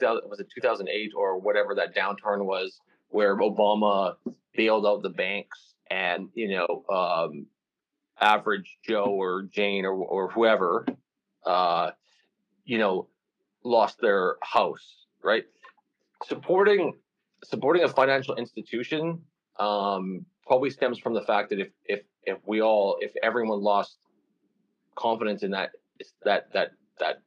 2000 0.00 0.28
was 0.28 0.40
it 0.40 0.48
2008 0.54 1.12
or 1.16 1.38
whatever 1.38 1.74
that 1.74 1.94
downturn 1.94 2.44
was 2.44 2.80
where 3.08 3.36
Obama 3.38 4.14
bailed 4.54 4.86
out 4.86 5.02
the 5.02 5.10
banks 5.10 5.74
and 5.90 6.28
you 6.34 6.48
know 6.48 6.84
um 6.94 7.46
average 8.20 8.78
Joe 8.86 9.06
or 9.06 9.42
Jane 9.42 9.84
or 9.84 9.92
or 9.92 10.30
whoever, 10.30 10.86
uh, 11.44 11.90
you 12.64 12.78
know, 12.78 13.08
lost 13.64 14.00
their 14.00 14.36
house, 14.42 15.06
right? 15.22 15.44
Supporting 16.24 16.94
supporting 17.44 17.84
a 17.84 17.88
financial 17.88 18.34
institution 18.34 19.22
um, 19.58 20.26
probably 20.46 20.70
stems 20.70 20.98
from 20.98 21.14
the 21.14 21.22
fact 21.22 21.50
that 21.50 21.60
if 21.60 21.68
if 21.84 22.00
if 22.24 22.38
we 22.46 22.60
all 22.60 22.98
if 23.00 23.12
everyone 23.22 23.60
lost 23.60 23.96
confidence 24.96 25.42
in 25.42 25.52
that 25.52 25.70
that 26.24 26.52
that 26.52 26.72
that 26.98 27.22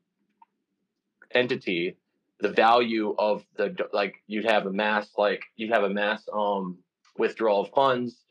entity, 1.34 1.98
the 2.42 2.50
value 2.50 3.16
of 3.18 3.44
the 3.58 3.76
like 3.94 4.16
you'd 4.28 4.46
have 4.46 4.66
a 4.66 4.72
mass 4.72 5.10
like 5.18 5.44
you'd 5.56 5.72
have 5.72 5.84
a 5.84 5.90
mass 5.90 6.24
um 6.34 6.78
withdrawal 7.18 7.62
of 7.62 7.70
funds 7.72 8.24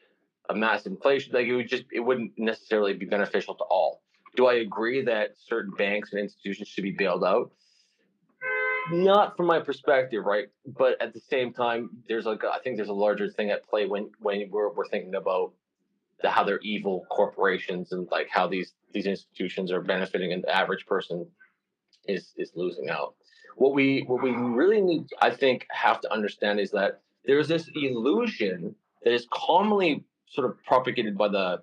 a 0.49 0.55
mass 0.55 0.87
inflation 0.87 1.33
like 1.33 1.47
it 1.47 1.55
would 1.55 1.69
just 1.69 1.85
it 1.93 2.01
wouldn't 2.01 2.33
necessarily 2.37 2.93
be 2.93 3.07
beneficial 3.07 3.55
to 3.55 3.65
all 3.65 4.03
do 4.37 4.47
i 4.47 4.55
agree 4.55 5.03
that 5.05 5.31
certain 5.39 5.73
banks 5.77 6.13
and 6.13 6.21
institutions 6.21 6.69
should 6.69 6.83
be 6.83 6.93
bailed 6.93 7.25
out 7.25 7.51
not 8.93 9.37
from 9.37 9.47
my 9.47 9.61
perspective, 9.61 10.25
right? 10.25 10.49
But 10.67 11.01
at 11.01 11.13
the 11.13 11.21
same 11.21 11.53
time, 11.53 11.91
there's 12.09 12.27
like 12.27 12.43
I 12.45 12.59
think 12.59 12.77
there's 12.77 12.89
a 12.89 12.95
larger 12.95 13.29
thing 13.29 13.51
at 13.51 13.69
play 13.69 13.87
when 13.87 14.11
when 14.21 14.49
we're 14.51 14.73
we're 14.73 14.89
thinking 14.89 15.15
about 15.15 15.53
the, 16.23 16.31
how 16.31 16.45
they're 16.45 16.61
evil 16.61 17.07
corporations 17.11 17.93
and 17.93 18.09
like 18.11 18.29
how 18.31 18.47
these 18.47 18.73
these 18.93 19.07
institutions 19.07 19.71
are 19.71 19.81
benefiting 19.81 20.33
and 20.33 20.43
the 20.43 20.55
average 20.55 20.87
person 20.87 21.27
is 22.07 22.33
is 22.37 22.53
losing 22.55 22.89
out. 22.89 23.15
What 23.61 23.75
we 23.75 24.05
what 24.07 24.23
we 24.23 24.31
really 24.31 24.81
need, 24.81 25.11
I 25.21 25.29
think, 25.29 25.67
have 25.71 26.01
to 26.01 26.11
understand 26.11 26.61
is 26.61 26.71
that 26.71 27.03
there's 27.27 27.47
this 27.47 27.69
illusion 27.75 28.75
that 29.05 29.13
is 29.13 29.27
commonly 29.31 30.03
sort 30.27 30.49
of 30.49 30.65
propagated 30.65 31.19
by 31.19 31.29
the 31.29 31.63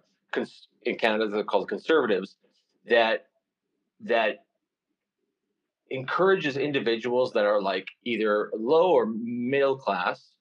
in 0.83 0.95
Canada 0.99 1.27
they're 1.27 1.43
called 1.43 1.67
conservatives 1.67 2.35
that 2.87 3.25
that 4.01 4.45
encourages 5.89 6.55
individuals 6.55 7.33
that 7.33 7.45
are 7.45 7.59
like 7.59 7.87
either 8.03 8.51
low 8.55 8.91
or 8.91 9.07
middle 9.07 9.75
class 9.75 10.33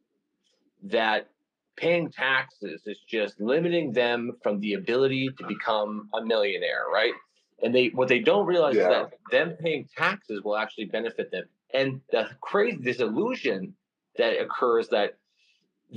that 0.82 1.30
paying 1.76 2.10
taxes 2.10 2.82
is 2.84 2.98
just 3.08 3.40
limiting 3.40 3.94
them 3.94 4.32
from 4.42 4.60
the 4.60 4.74
ability 4.74 5.30
to 5.38 5.46
become 5.46 6.10
a 6.12 6.22
millionaire, 6.22 6.84
right? 6.92 7.14
And 7.62 7.74
they 7.74 7.88
what 7.88 8.08
they 8.08 8.18
don't 8.18 8.46
realize 8.46 8.76
yeah. 8.76 8.82
is 8.82 8.88
that 8.88 9.12
them 9.30 9.56
paying 9.58 9.88
taxes 9.96 10.42
will 10.44 10.56
actually 10.56 10.86
benefit 10.86 11.30
them. 11.30 11.44
And 11.72 12.00
the 12.10 12.28
crazy 12.40 12.78
this 12.80 13.00
illusion 13.00 13.74
that 14.18 14.40
occurs 14.40 14.88
that 14.88 15.18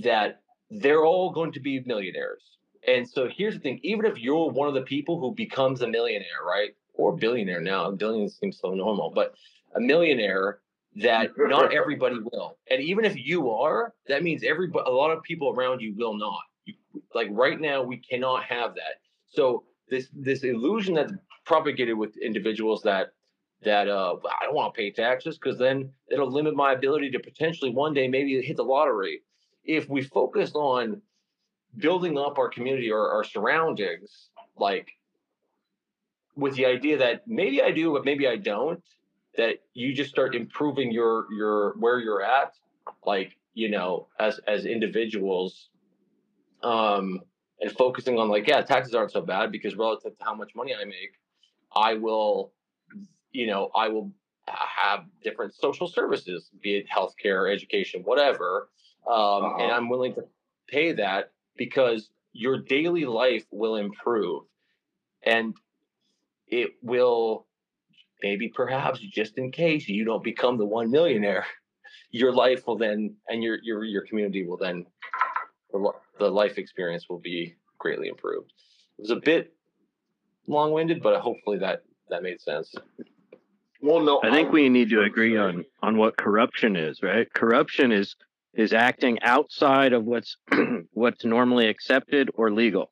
that 0.04 0.42
they're 0.70 1.06
all 1.06 1.32
going 1.32 1.52
to 1.54 1.60
be 1.60 1.82
millionaires. 1.82 2.44
And 2.88 3.08
so 3.08 3.28
here's 3.28 3.56
the 3.56 3.60
thing: 3.60 3.80
even 3.84 4.06
if 4.06 4.18
you're 4.20 4.50
one 4.50 4.68
of 4.68 4.74
the 4.74 4.82
people 4.82 5.20
who 5.20 5.34
becomes 5.34 5.82
a 5.82 5.88
millionaire, 5.88 6.44
right, 6.48 6.72
or 6.94 7.16
billionaire 7.16 7.62
now, 7.62 7.86
a 7.86 7.92
billion 7.92 8.30
seems 8.30 8.60
so 8.60 8.74
normal, 8.74 9.10
but 9.10 9.34
a 9.76 9.82
millionaire 9.82 10.60
that 10.98 11.32
not 11.38 11.74
everybody 11.76 12.18
will. 12.32 12.58
And 12.70 12.82
even 12.82 13.06
if 13.06 13.16
you 13.18 13.50
are, 13.52 13.94
that 14.08 14.24
means 14.24 14.44
everybody, 14.44 14.86
a 14.88 14.94
lot 14.94 15.12
of 15.12 15.24
people 15.24 15.54
around 15.56 15.82
you 15.82 15.94
will 15.96 16.18
not. 16.18 16.42
You, 16.66 16.76
like 17.14 17.28
right 17.32 17.60
now, 17.60 17.84
we 17.84 17.98
cannot 17.98 18.44
have 18.44 18.76
that. 18.76 19.02
So 19.28 19.64
this 19.90 20.08
this 20.14 20.44
illusion 20.44 20.96
that's 20.96 21.14
propagated 21.50 21.98
with 21.98 22.16
individuals 22.18 22.84
that 22.84 23.12
that 23.64 23.90
uh, 23.90 24.16
I 24.40 24.46
don't 24.46 24.56
want 24.56 24.74
to 24.74 24.78
pay 24.78 24.92
taxes 24.92 25.38
because 25.38 25.58
then 25.58 25.92
it'll 26.10 26.32
limit 26.32 26.56
my 26.56 26.72
ability 26.72 27.10
to 27.12 27.20
potentially 27.20 27.72
one 27.72 27.94
day 27.94 28.08
maybe 28.08 28.42
hit 28.42 28.56
the 28.56 28.64
lottery. 28.64 29.24
If 29.66 29.90
we 29.90 30.02
focus 30.02 30.52
on 30.54 31.02
building 31.76 32.18
up 32.18 32.38
our 32.38 32.50
community 32.50 32.90
or 32.90 33.12
our 33.12 33.26
surroundings, 33.26 34.30
like 34.58 34.88
with 36.38 36.56
the 36.56 36.68
idea 36.68 36.98
that 37.00 37.28
maybe 37.28 37.62
I 37.62 37.72
do, 37.72 37.92
but 37.92 38.06
maybe 38.06 38.28
I 38.28 38.38
don't, 38.38 38.82
that 39.36 39.56
you 39.74 39.94
just 39.94 40.12
start 40.12 40.36
improving 40.36 40.92
your 40.92 41.26
your 41.34 41.74
where 41.80 42.00
you're 42.00 42.24
at, 42.24 42.54
like 43.06 43.36
you 43.56 43.70
know, 43.70 44.08
as 44.20 44.40
as 44.48 44.66
individuals, 44.66 45.70
um, 46.64 47.20
and 47.60 47.72
focusing 47.72 48.18
on 48.20 48.30
like, 48.30 48.48
yeah, 48.48 48.62
taxes 48.62 48.94
aren't 48.96 49.12
so 49.12 49.22
bad 49.22 49.52
because 49.52 49.76
relative 49.76 50.18
to 50.18 50.24
how 50.24 50.36
much 50.36 50.52
money 50.56 50.74
I 50.74 50.86
make, 50.86 51.14
I 51.76 51.96
will, 51.96 52.54
you 53.32 53.48
know, 53.48 53.70
I 53.76 53.90
will 53.90 54.12
have 54.48 55.06
different 55.24 55.54
social 55.54 55.88
services, 55.88 56.50
be 56.62 56.78
it 56.78 56.86
healthcare, 56.90 57.54
education, 57.54 58.02
whatever, 58.04 58.70
um, 59.08 59.16
uh-huh. 59.16 59.64
and 59.64 59.72
I'm 59.72 59.90
willing 59.90 60.16
to 60.16 60.24
pay 60.68 60.94
that 60.94 61.32
because 61.58 62.10
your 62.34 62.60
daily 62.60 63.06
life 63.06 63.46
will 63.52 63.76
improve 63.76 64.44
and 65.24 65.54
it 66.48 66.72
will 66.82 67.48
maybe 68.22 68.50
perhaps 68.50 69.00
just 69.00 69.38
in 69.38 69.52
case 69.52 69.88
you 69.88 70.06
don't 70.06 70.24
become 70.24 70.58
the 70.58 70.66
one 70.66 70.92
millionaire 70.92 71.46
your 72.12 72.32
life 72.32 72.66
will 72.68 72.78
then 72.78 73.16
and 73.28 73.44
your 73.44 73.60
your 73.64 73.84
your 73.84 74.06
community 74.06 74.46
will 74.46 74.58
then 74.58 74.86
the 76.20 76.30
life 76.30 76.58
experience 76.58 77.08
will 77.10 77.20
be 77.20 77.56
greatly 77.78 78.08
improved 78.08 78.52
it 78.98 79.02
was 79.02 79.12
a 79.12 79.16
bit 79.16 79.54
long-winded 80.50 81.02
but 81.02 81.20
hopefully 81.22 81.58
that 81.58 81.84
that 82.10 82.24
made 82.24 82.42
sense 82.42 82.74
well 83.82 84.02
no 84.02 84.20
i 84.24 84.32
think 84.32 84.52
we 84.52 84.68
need 84.70 84.90
to 84.90 85.02
agree 85.02 85.38
on 85.38 85.64
on 85.82 85.98
what 85.98 86.18
corruption 86.18 86.76
is 86.76 87.02
right 87.02 87.32
corruption 87.34 87.92
is 87.92 88.16
is 88.54 88.74
acting 88.74 89.22
outside 89.22 89.94
of 89.94 90.06
what's 90.06 90.36
what's 90.94 91.26
normally 91.26 91.68
accepted 91.68 92.30
or 92.34 92.52
legal. 92.52 92.92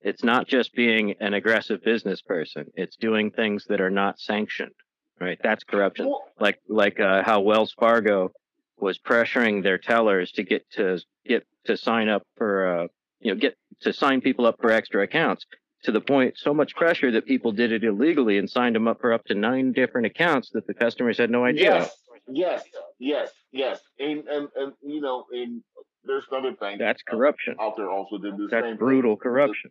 It's 0.00 0.22
not 0.22 0.46
just 0.46 0.74
being 0.74 1.14
an 1.20 1.34
aggressive 1.34 1.82
business 1.82 2.22
person. 2.22 2.66
It's 2.74 2.96
doing 2.96 3.30
things 3.30 3.64
that 3.68 3.80
are 3.80 3.90
not 3.90 4.20
sanctioned. 4.20 4.74
Right? 5.20 5.38
That's 5.42 5.64
corruption. 5.64 6.12
Like 6.38 6.58
like 6.68 7.00
uh, 7.00 7.22
how 7.24 7.40
Wells 7.40 7.74
Fargo 7.78 8.30
was 8.78 8.98
pressuring 8.98 9.62
their 9.62 9.78
tellers 9.78 10.30
to 10.32 10.44
get 10.44 10.70
to 10.72 11.00
get 11.26 11.44
to 11.64 11.76
sign 11.76 12.08
up 12.08 12.22
for 12.36 12.82
uh, 12.82 12.86
you 13.20 13.34
know 13.34 13.40
get 13.40 13.56
to 13.80 13.92
sign 13.92 14.20
people 14.20 14.46
up 14.46 14.56
for 14.60 14.70
extra 14.70 15.02
accounts 15.02 15.46
to 15.84 15.92
the 15.92 16.00
point 16.00 16.36
so 16.36 16.52
much 16.52 16.74
pressure 16.74 17.12
that 17.12 17.26
people 17.26 17.52
did 17.52 17.72
it 17.72 17.84
illegally 17.84 18.38
and 18.38 18.50
signed 18.50 18.74
them 18.74 18.88
up 18.88 19.00
for 19.00 19.12
up 19.12 19.24
to 19.26 19.34
nine 19.34 19.72
different 19.72 20.06
accounts 20.06 20.50
that 20.50 20.66
the 20.66 20.74
customers 20.74 21.18
had 21.18 21.30
no 21.30 21.44
idea. 21.44 21.62
Yes, 21.72 21.90
yes, 22.28 22.64
yes, 22.98 23.30
yes, 23.52 23.80
and 23.98 24.26
and 24.28 24.48
and 24.56 24.72
you 24.82 25.00
know, 25.00 25.24
and 25.32 25.62
there's 26.04 26.24
another 26.30 26.54
thing 26.54 26.78
that's 26.78 27.02
corruption 27.02 27.56
out 27.60 27.76
there 27.76 27.90
also 27.90 28.18
did 28.18 28.36
the 28.36 28.48
that's 28.50 28.64
same 28.64 28.76
brutal 28.76 29.14
thing. 29.14 29.22
corruption. 29.22 29.70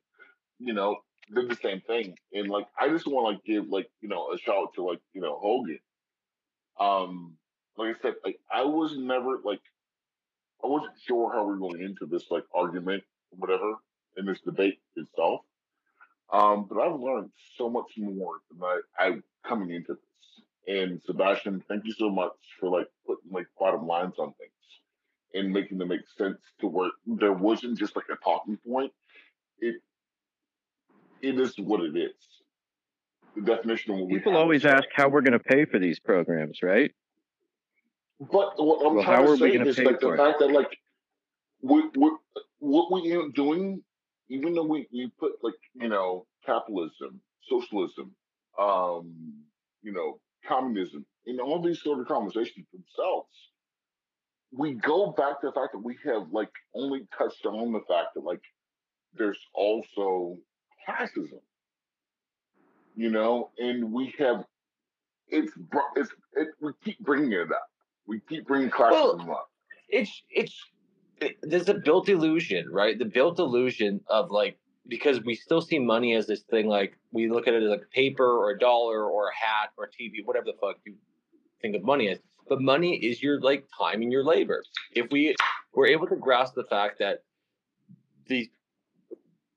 You 0.60 0.74
know, 0.74 0.98
did 1.34 1.50
the 1.50 1.56
same 1.56 1.82
thing, 1.82 2.16
and 2.34 2.50
like 2.50 2.68
I 2.80 2.90
just 2.90 3.08
want 3.08 3.26
to 3.26 3.36
like 3.36 3.44
give 3.44 3.70
like 3.70 3.90
you 4.02 4.10
know 4.10 4.32
a 4.34 4.38
shout 4.38 4.56
out 4.56 4.74
to 4.76 4.84
like 4.84 5.00
you 5.14 5.22
know 5.22 5.38
Hogan. 5.42 5.80
Um, 6.80 7.38
like 7.76 7.96
I 7.96 8.02
said, 8.02 8.14
like 8.24 8.40
I 8.52 8.64
was 8.64 8.98
never 8.98 9.40
like 9.44 9.62
I 10.64 10.68
wasn't 10.68 10.94
sure 11.06 11.32
how 11.34 11.46
we 11.46 11.54
are 11.54 11.58
going 11.58 11.82
into 11.82 12.06
this 12.06 12.26
like 12.32 12.44
argument, 12.54 13.04
whatever, 13.32 13.76
in 14.16 14.26
this 14.26 14.40
debate 14.42 14.80
itself. 14.96 15.42
Um, 16.32 16.68
but 16.70 16.80
I've 16.80 17.00
learned 17.00 17.30
so 17.58 17.70
much 17.70 17.92
more 17.98 18.36
than 18.50 18.62
I, 18.64 18.80
I 19.00 19.18
coming 19.48 19.72
into 19.72 19.94
this. 19.94 20.04
And 20.68 21.02
Sebastian, 21.06 21.64
thank 21.70 21.86
you 21.86 21.94
so 21.94 22.10
much 22.10 22.34
for 22.60 22.70
like 22.70 22.88
putting 23.06 23.32
like 23.32 23.48
bottom 23.58 23.88
lines 23.88 24.16
on 24.20 24.34
things 24.34 24.52
and 25.34 25.54
making 25.54 25.78
them 25.78 25.88
make 25.90 26.02
sense 26.18 26.38
to 26.60 26.68
where 26.68 26.90
there 27.06 27.32
wasn't 27.32 27.78
just 27.78 27.96
like 27.96 28.06
a 28.12 28.18
talking 28.24 28.58
point. 28.68 28.92
It 29.60 29.76
it 31.22 31.40
is 31.40 31.56
what 31.58 31.82
it 31.82 31.96
is. 31.96 32.12
The 33.36 33.42
definition 33.44 33.94
of 33.94 34.00
what 34.02 34.10
people 34.10 34.36
always 34.36 34.66
ask 34.66 34.86
how 34.94 35.08
we're 35.08 35.22
going 35.22 35.34
to 35.34 35.40
pay 35.40 35.66
for 35.66 35.80
these 35.80 36.00
programs, 36.00 36.60
right? 36.62 36.92
But 38.20 38.54
what 38.58 38.86
I'm 38.86 38.96
well, 38.96 39.04
trying 39.04 39.26
to 39.28 39.38
say 39.38 39.52
is 39.52 39.80
like 39.80 40.00
the 40.00 40.18
fact 40.18 40.40
that 40.40 40.52
like 40.52 40.78
we, 41.62 41.84
we, 41.96 42.12
what 42.60 42.92
we 42.92 43.14
are 43.14 43.30
doing 43.30 43.84
even 44.30 44.54
though 44.54 44.64
we, 44.64 44.88
we 44.92 45.12
put 45.20 45.34
like, 45.42 45.54
you 45.76 45.90
know, 45.90 46.26
capitalism, 46.46 47.22
socialism, 47.50 48.12
um, 48.60 49.14
you 49.82 49.94
know, 49.94 50.20
communism, 50.48 51.06
in 51.26 51.40
all 51.40 51.62
these 51.62 51.82
sort 51.82 52.00
of 52.00 52.08
conversations 52.08 52.66
themselves, 52.72 53.30
we 54.52 54.74
go 54.74 55.12
back 55.12 55.42
to 55.42 55.48
the 55.48 55.54
fact 55.54 55.74
that 55.74 55.80
we 55.84 55.98
have 56.06 56.28
like 56.32 56.52
only 56.74 57.08
touched 57.18 57.46
on 57.46 57.74
the 57.74 57.82
fact 57.88 58.10
that 58.16 58.24
like 58.24 58.42
there's 59.14 59.40
also 59.54 60.38
classism, 60.88 61.42
you 62.96 63.10
know, 63.10 63.52
and 63.58 63.92
we 63.92 64.14
have 64.18 64.46
it's 65.30 65.52
it's 65.96 66.10
it, 66.34 66.48
we 66.62 66.72
keep 66.84 67.00
bringing 67.00 67.34
it 67.34 67.52
up. 67.52 67.68
We 68.08 68.22
keep 68.30 68.48
bringing 68.48 68.70
classism 68.70 69.28
well, 69.28 69.32
up. 69.32 69.50
It's 69.90 70.24
it's 70.30 70.56
there's 71.42 71.70
a 71.70 71.74
built 71.74 72.10
illusion, 72.10 72.70
right? 72.70 72.98
The 72.98 73.06
built 73.06 73.40
illusion 73.40 74.02
of 74.08 74.32
like 74.32 74.58
because 74.88 75.22
we 75.24 75.36
still 75.36 75.62
see 75.62 75.80
money 75.80 76.16
as 76.16 76.28
this 76.28 76.42
thing 76.44 76.68
like 76.68 76.98
we 77.12 77.30
look 77.30 77.48
at 77.48 77.54
it 77.54 77.64
as 77.64 77.70
like 77.70 77.90
paper 77.92 78.26
or 78.26 78.52
a 78.52 78.60
dollar 78.60 79.06
or 79.06 79.30
a 79.30 79.36
hat 79.36 79.72
or 79.78 79.88
TV, 79.88 80.26
whatever 80.26 80.46
the 80.46 80.58
fuck 80.60 80.78
you 80.86 80.96
think 81.62 81.76
of 81.76 81.84
money 81.84 82.10
as. 82.10 82.20
But 82.48 82.62
money 82.62 82.96
is 82.96 83.22
your 83.22 83.42
like 83.42 83.68
time 83.78 84.02
and 84.02 84.12
your 84.12 84.24
labor. 84.24 84.64
If 84.94 85.12
we 85.12 85.36
were 85.74 85.88
able 85.88 86.08
to 86.08 86.16
grasp 86.16 86.56
the 86.56 86.64
fact 86.64 87.00
that 87.00 87.24
these 88.28 88.48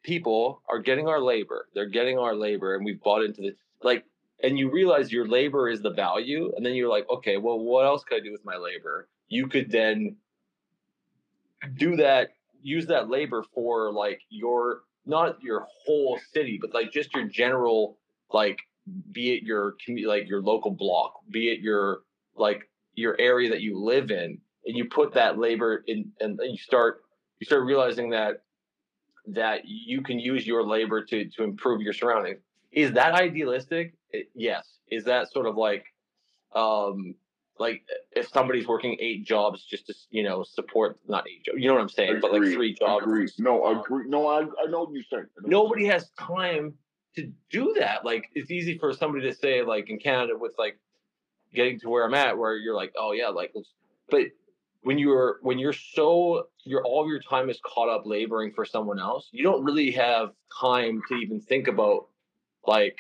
people 0.03 0.63
are 0.69 0.81
getting 0.81 1.07
our 1.07 1.21
labor, 1.21 1.67
they're 1.75 1.89
getting 1.89 2.19
our 2.19 2.35
labor, 2.35 2.75
and 2.75 2.85
we've 2.85 3.01
bought 3.01 3.23
into 3.23 3.43
this 3.43 3.55
like 3.83 4.05
and 4.43 4.59
you 4.59 4.71
realize 4.71 5.13
your 5.13 5.29
labor 5.29 5.69
is 5.69 5.83
the 5.83 5.91
value, 5.91 6.51
and 6.57 6.65
then 6.65 6.75
you're 6.75 6.89
like, 6.89 7.07
okay, 7.11 7.37
well, 7.37 7.59
what 7.59 7.85
else 7.85 8.03
could 8.05 8.23
I 8.23 8.25
do 8.25 8.33
with 8.33 8.45
my 8.45 8.57
labor? 8.57 9.09
You 9.29 9.49
could 9.49 9.71
then 9.71 10.17
do 11.77 11.97
that 11.97 12.31
use 12.63 12.87
that 12.87 13.09
labor 13.09 13.45
for 13.55 13.93
like 13.93 14.21
your 14.29 14.83
not 15.07 15.43
your 15.43 15.67
whole 15.85 16.19
city 16.33 16.59
but 16.61 16.75
like 16.75 16.93
just 16.93 17.15
your 17.15 17.27
general 17.27 17.99
like 18.33 18.59
be 19.13 19.35
it 19.35 19.43
your 19.43 19.75
like 20.07 20.29
your 20.29 20.43
local 20.43 20.71
block 20.71 21.15
be 21.31 21.49
it 21.49 21.61
your 21.61 22.01
like 22.37 22.69
your 22.95 23.17
area 23.19 23.51
that 23.51 23.61
you 23.61 23.79
live 23.79 24.11
in 24.11 24.39
and 24.67 24.77
you 24.77 24.85
put 24.85 25.15
that 25.15 25.39
labor 25.39 25.85
in 25.87 26.11
and 26.21 26.39
you 26.43 26.57
start 26.57 27.03
you 27.39 27.47
start 27.47 27.65
realizing 27.65 28.11
that 28.11 28.43
that 29.27 29.63
you 29.65 30.03
can 30.03 30.19
use 30.19 30.47
your 30.47 30.67
labor 30.67 31.05
to 31.05 31.29
to 31.31 31.45
improve 31.45 31.81
your 31.81 31.93
surroundings. 31.93 32.41
Is 32.73 32.93
that 32.93 33.15
idealistic? 33.15 33.95
It, 34.11 34.31
yes. 34.35 34.67
Is 34.91 35.05
that 35.05 35.33
sort 35.33 35.47
of 35.47 35.57
like 35.57 35.85
um 36.55 37.15
like 37.61 37.83
if 38.13 38.29
somebody's 38.31 38.67
working 38.67 38.97
eight 39.01 39.27
jobs 39.27 39.63
just 39.63 39.87
to 39.87 39.95
you 40.11 40.23
know 40.23 40.43
support 40.43 40.99
not 41.07 41.29
eight 41.29 41.45
jobs, 41.45 41.59
you 41.61 41.69
know 41.69 41.75
what 41.75 41.83
I'm 41.83 41.91
saying, 41.91 42.19
but 42.21 42.33
like 42.33 42.43
three 42.43 42.75
jobs. 42.75 43.05
agreed. 43.05 43.31
No, 43.39 43.63
I 43.65 43.79
agree. 43.79 44.05
No, 44.09 44.27
I 44.27 44.41
I 44.41 44.67
know 44.69 44.81
what 44.81 44.93
you're 44.93 45.03
saying. 45.11 45.27
I 45.39 45.49
know 45.49 45.63
what 45.65 45.79
you're 45.79 45.87
Nobody 45.87 45.87
has 45.87 46.11
time 46.19 46.75
to 47.17 47.31
do 47.51 47.77
that. 47.79 48.05
Like 48.05 48.25
it's 48.35 48.51
easy 48.51 48.79
for 48.79 48.93
somebody 48.95 49.29
to 49.29 49.35
say 49.35 49.63
like 49.63 49.91
in 49.91 49.99
Canada 49.99 50.33
with 50.39 50.55
like 50.59 50.79
getting 51.55 51.79
to 51.81 51.91
where 51.91 52.07
I'm 52.07 52.15
at, 52.15 52.39
where 52.39 52.57
you're 52.57 52.75
like, 52.75 52.93
oh 52.97 53.13
yeah, 53.13 53.29
like 53.29 53.53
let's. 53.55 53.69
But 54.09 54.23
when 54.83 54.97
you're 54.97 55.39
when 55.43 55.59
you're 55.59 55.75
so 55.75 56.49
your 56.65 56.83
all 56.83 57.03
of 57.03 57.09
your 57.09 57.21
time 57.21 57.51
is 57.51 57.61
caught 57.63 57.91
up 57.91 58.07
laboring 58.07 58.53
for 58.55 58.65
someone 58.65 58.99
else, 58.99 59.29
you 59.33 59.45
don't 59.45 59.63
really 59.63 59.91
have 59.91 60.31
time 60.59 61.03
to 61.09 61.15
even 61.17 61.41
think 61.41 61.69
about 61.69 62.07
like 62.67 62.97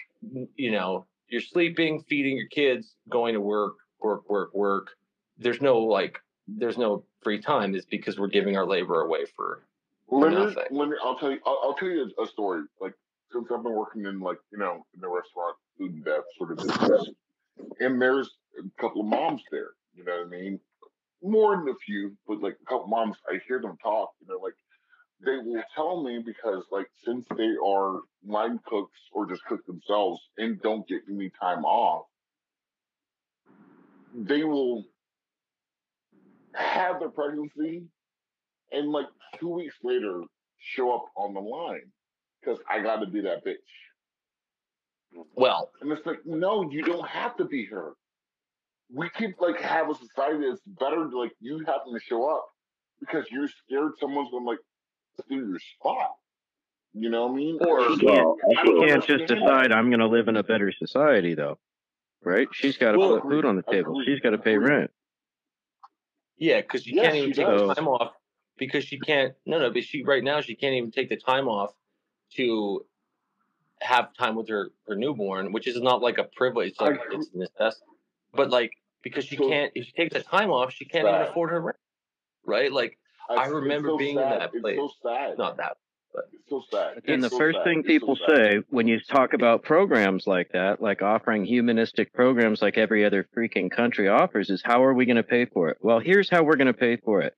you 0.55 0.71
know 0.71 1.07
you're 1.31 1.40
sleeping, 1.40 2.05
feeding 2.09 2.37
your 2.37 2.49
kids, 2.49 2.95
going 3.09 3.35
to 3.35 3.40
work, 3.40 3.75
work, 4.02 4.28
work, 4.28 4.54
work. 4.54 4.90
There's 5.38 5.61
no 5.61 5.78
like 5.78 6.19
there's 6.49 6.78
no 6.78 7.04
free 7.23 7.40
time. 7.40 7.75
It's 7.75 7.87
because 7.87 8.19
we're 8.19 8.28
giving 8.28 8.57
our 8.57 8.66
labor 8.66 9.02
away 9.02 9.25
for 9.37 9.62
Let 10.09 10.30
me, 10.30 10.37
nothing. 10.37 10.64
let 10.71 10.88
me, 10.88 10.97
I'll 11.04 11.16
tell 11.16 11.30
you, 11.30 11.38
I'll, 11.47 11.61
I'll 11.64 11.75
tell 11.75 11.88
you 11.88 12.11
a, 12.19 12.23
a 12.23 12.26
story. 12.26 12.62
Like, 12.80 12.95
since 13.33 13.47
I've 13.54 13.62
been 13.62 13.73
working 13.75 14.04
in 14.07 14.21
like, 14.21 14.38
you 14.50 14.59
know, 14.59 14.85
in 14.95 15.00
the 15.00 15.09
restaurant, 15.09 15.57
food 15.78 15.92
and 15.92 16.04
bev 16.04 16.23
sort 16.37 16.52
of 16.52 16.59
business, 16.59 17.09
and 17.78 18.00
there's 18.00 18.30
a 18.59 18.80
couple 18.80 19.02
of 19.02 19.07
moms 19.07 19.42
there. 19.50 19.71
You 19.95 20.04
know 20.04 20.16
what 20.16 20.26
I 20.26 20.30
mean? 20.30 20.61
More 21.23 21.57
than 21.57 21.69
a 21.69 21.76
few, 21.85 22.16
but 22.26 22.40
like 22.40 22.57
a 22.61 22.64
couple 22.64 22.88
moms, 22.88 23.16
I 23.28 23.38
hear 23.47 23.61
them 23.61 23.76
talk. 23.83 24.11
You 24.21 24.28
know, 24.28 24.40
like 24.42 24.54
they 25.25 25.37
will 25.37 25.62
tell 25.75 26.02
me 26.02 26.23
because 26.25 26.64
like 26.71 26.87
since 27.04 27.26
they 27.37 27.50
are 27.64 28.00
line 28.26 28.59
cooks 28.66 28.99
or 29.12 29.26
just 29.26 29.45
cook 29.45 29.64
themselves 29.66 30.21
and 30.38 30.61
don't 30.62 30.88
get 30.88 31.02
any 31.11 31.30
time 31.40 31.64
off, 31.64 32.07
they 34.14 34.45
will 34.45 34.85
have 36.55 36.99
their 37.00 37.11
pregnancy 37.11 37.85
and 38.73 38.90
like 38.90 39.07
two 39.38 39.49
weeks 39.49 39.76
later 39.83 40.23
show 40.59 40.93
up 40.95 41.05
on 41.17 41.35
the 41.35 41.40
line 41.40 41.90
because 42.40 42.59
I 42.69 42.81
got 42.81 42.97
to 42.97 43.07
be 43.07 43.21
that 43.23 43.45
bitch. 43.45 43.57
well, 45.35 45.71
And 45.81 45.90
it's 45.93 46.05
like, 46.07 46.21
no, 46.25 46.71
you 46.71 46.83
don't 46.83 47.07
have 47.09 47.37
to 47.38 47.45
be 47.45 47.64
her. 47.67 47.93
We 48.93 49.09
could 49.11 49.35
like 49.38 49.61
have 49.61 49.88
a 49.88 49.95
society 49.95 50.49
that's 50.49 50.61
better. 50.67 51.09
Like 51.09 51.33
you 51.40 51.59
having 51.59 51.95
to 51.95 52.00
show 52.00 52.29
up 52.29 52.47
because 52.99 53.25
you're 53.31 53.49
scared 53.49 53.93
someone's 54.00 54.31
gonna 54.33 54.45
like 54.45 54.59
steal 55.25 55.38
your 55.47 55.59
spot. 55.76 56.11
You 56.93 57.09
know 57.09 57.26
what 57.26 57.33
I 57.33 57.37
mean? 57.37 57.59
Or- 57.61 57.87
And 57.87 58.02
Well, 58.02 58.37
I 58.57 58.64
she 58.64 58.81
can't 58.87 59.05
just 59.07 59.26
decide. 59.26 59.71
I'm 59.71 59.90
going 59.90 60.00
to 60.00 60.09
live 60.09 60.26
in 60.26 60.37
a 60.37 60.43
better 60.43 60.73
society, 60.73 61.35
though. 61.35 61.57
Right? 62.22 62.48
She's 62.52 62.76
got 62.76 62.92
to 62.92 62.98
Well, 62.98 63.20
put 63.20 63.30
food 63.30 63.44
on 63.44 63.56
the 63.56 63.62
table. 63.62 63.92
agreed, 63.92 64.04
She's 64.06 64.20
got 64.20 64.30
to 64.30 64.38
pay 64.38 64.54
agreed. 64.54 64.68
rent. 64.70 64.90
Yeah, 66.36 66.60
because 66.60 66.86
you 66.86 66.94
Yes, 66.96 67.04
can't 67.06 67.16
even 67.16 67.32
take 67.32 67.46
does. 67.46 67.68
the 67.68 67.74
time 67.74 67.88
off 67.88 68.12
because 68.56 68.84
she 68.84 68.98
can't. 68.98 69.34
No, 69.46 69.58
no, 69.58 69.70
but 69.70 69.84
she 69.84 70.02
right 70.04 70.22
now 70.24 70.40
she 70.40 70.54
can't 70.54 70.74
even 70.74 70.90
take 70.90 71.08
the 71.08 71.16
time 71.16 71.48
off 71.48 71.72
to 72.36 72.84
have 73.80 74.12
time 74.14 74.36
with 74.36 74.48
her 74.48 74.70
her 74.86 74.94
newborn, 74.96 75.52
which 75.52 75.66
is 75.66 75.80
not 75.80 76.02
like 76.02 76.18
a 76.18 76.24
privilege. 76.24 76.70
It's 76.70 76.80
I 76.80 76.86
like 76.88 77.00
agree. 77.04 77.16
it's 77.16 77.30
a 77.34 77.38
necessity. 77.38 77.86
But 78.32 78.50
like 78.50 78.72
because 79.02 79.24
she 79.24 79.36
So- 79.36 79.48
can't, 79.48 79.72
if 79.74 79.86
she 79.86 79.92
takes 79.92 80.12
the 80.14 80.22
time 80.22 80.50
off, 80.50 80.72
she 80.72 80.84
can't 80.84 81.08
even 81.08 81.22
afford 81.22 81.50
her 81.50 81.60
rent. 81.60 81.78
Right? 82.44 82.70
Like 82.72 82.98
I 83.28 83.34
It's- 83.34 83.50
remember 83.50 83.88
so 83.90 83.98
being 83.98 84.16
in 84.16 84.22
sad. 84.22 84.40
that 84.40 84.50
It's 84.54 84.60
place. 84.62 84.76
so 84.78 84.90
sad. 85.02 85.38
not 85.38 85.56
that. 85.58 85.76
It's 86.14 86.49
so 86.49 86.62
sad. 86.71 87.02
And 87.07 87.23
the 87.23 87.29
so 87.31 87.38
first 87.38 87.59
sad. 87.59 87.64
thing 87.64 87.79
It's 87.81 87.88
so 87.88 87.93
people 87.93 88.17
sad. 88.17 88.37
say 88.37 88.59
when 88.71 88.88
you 88.88 88.99
talk 89.00 89.33
about 89.33 89.62
programs 89.62 90.26
like 90.26 90.50
that, 90.52 90.81
like 90.83 91.02
offering 91.02 91.45
humanistic 91.45 92.12
programs 92.12 92.61
like 92.62 92.76
every 92.79 93.05
other 93.05 93.26
freaking 93.37 93.71
country 93.71 94.09
offers, 94.09 94.50
is 94.50 94.62
how 94.64 94.83
are 94.85 94.95
we 94.95 95.07
going 95.07 95.17
to 95.17 95.23
pay 95.23 95.45
for 95.47 95.69
it? 95.71 95.79
Well, 95.81 96.00
here's 96.00 96.29
how 96.29 96.43
we're 96.43 96.57
going 96.57 96.67
to 96.67 96.73
pay 96.75 96.97
for 96.97 97.21
it. 97.21 97.35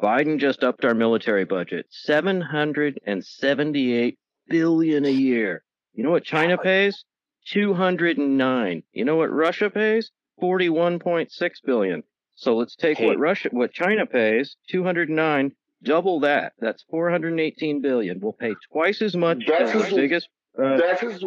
Biden 0.00 0.38
just 0.38 0.62
upped 0.64 0.84
our 0.84 0.94
military 0.94 1.44
budget, 1.44 1.86
778 1.90 4.18
billion 4.48 5.04
a 5.04 5.10
year. 5.10 5.62
You 5.94 6.04
know 6.04 6.10
what 6.10 6.24
China 6.24 6.58
pays? 6.58 7.04
209. 7.48 8.82
You 8.92 9.04
know 9.04 9.16
what 9.16 9.30
Russia 9.30 9.70
pays? 9.70 10.10
41.6 10.42 11.30
billion. 11.64 12.02
So 12.34 12.56
let's 12.56 12.76
take 12.76 12.98
Hey. 12.98 13.06
what 13.06 13.18
Russia 13.18 13.48
what 13.52 13.72
China 13.72 14.04
pays, 14.04 14.56
209, 14.68 15.52
double 15.82 16.20
that. 16.20 16.52
That's 16.58 16.84
418 16.90 17.80
billion. 17.82 18.20
We'll 18.20 18.32
pay 18.32 18.54
twice 18.72 19.02
as 19.02 19.16
much 19.16 19.42
That's 19.46 19.74
as 19.74 19.90
the 19.90 19.96
biggest 19.96 20.28
uh, 20.58 20.78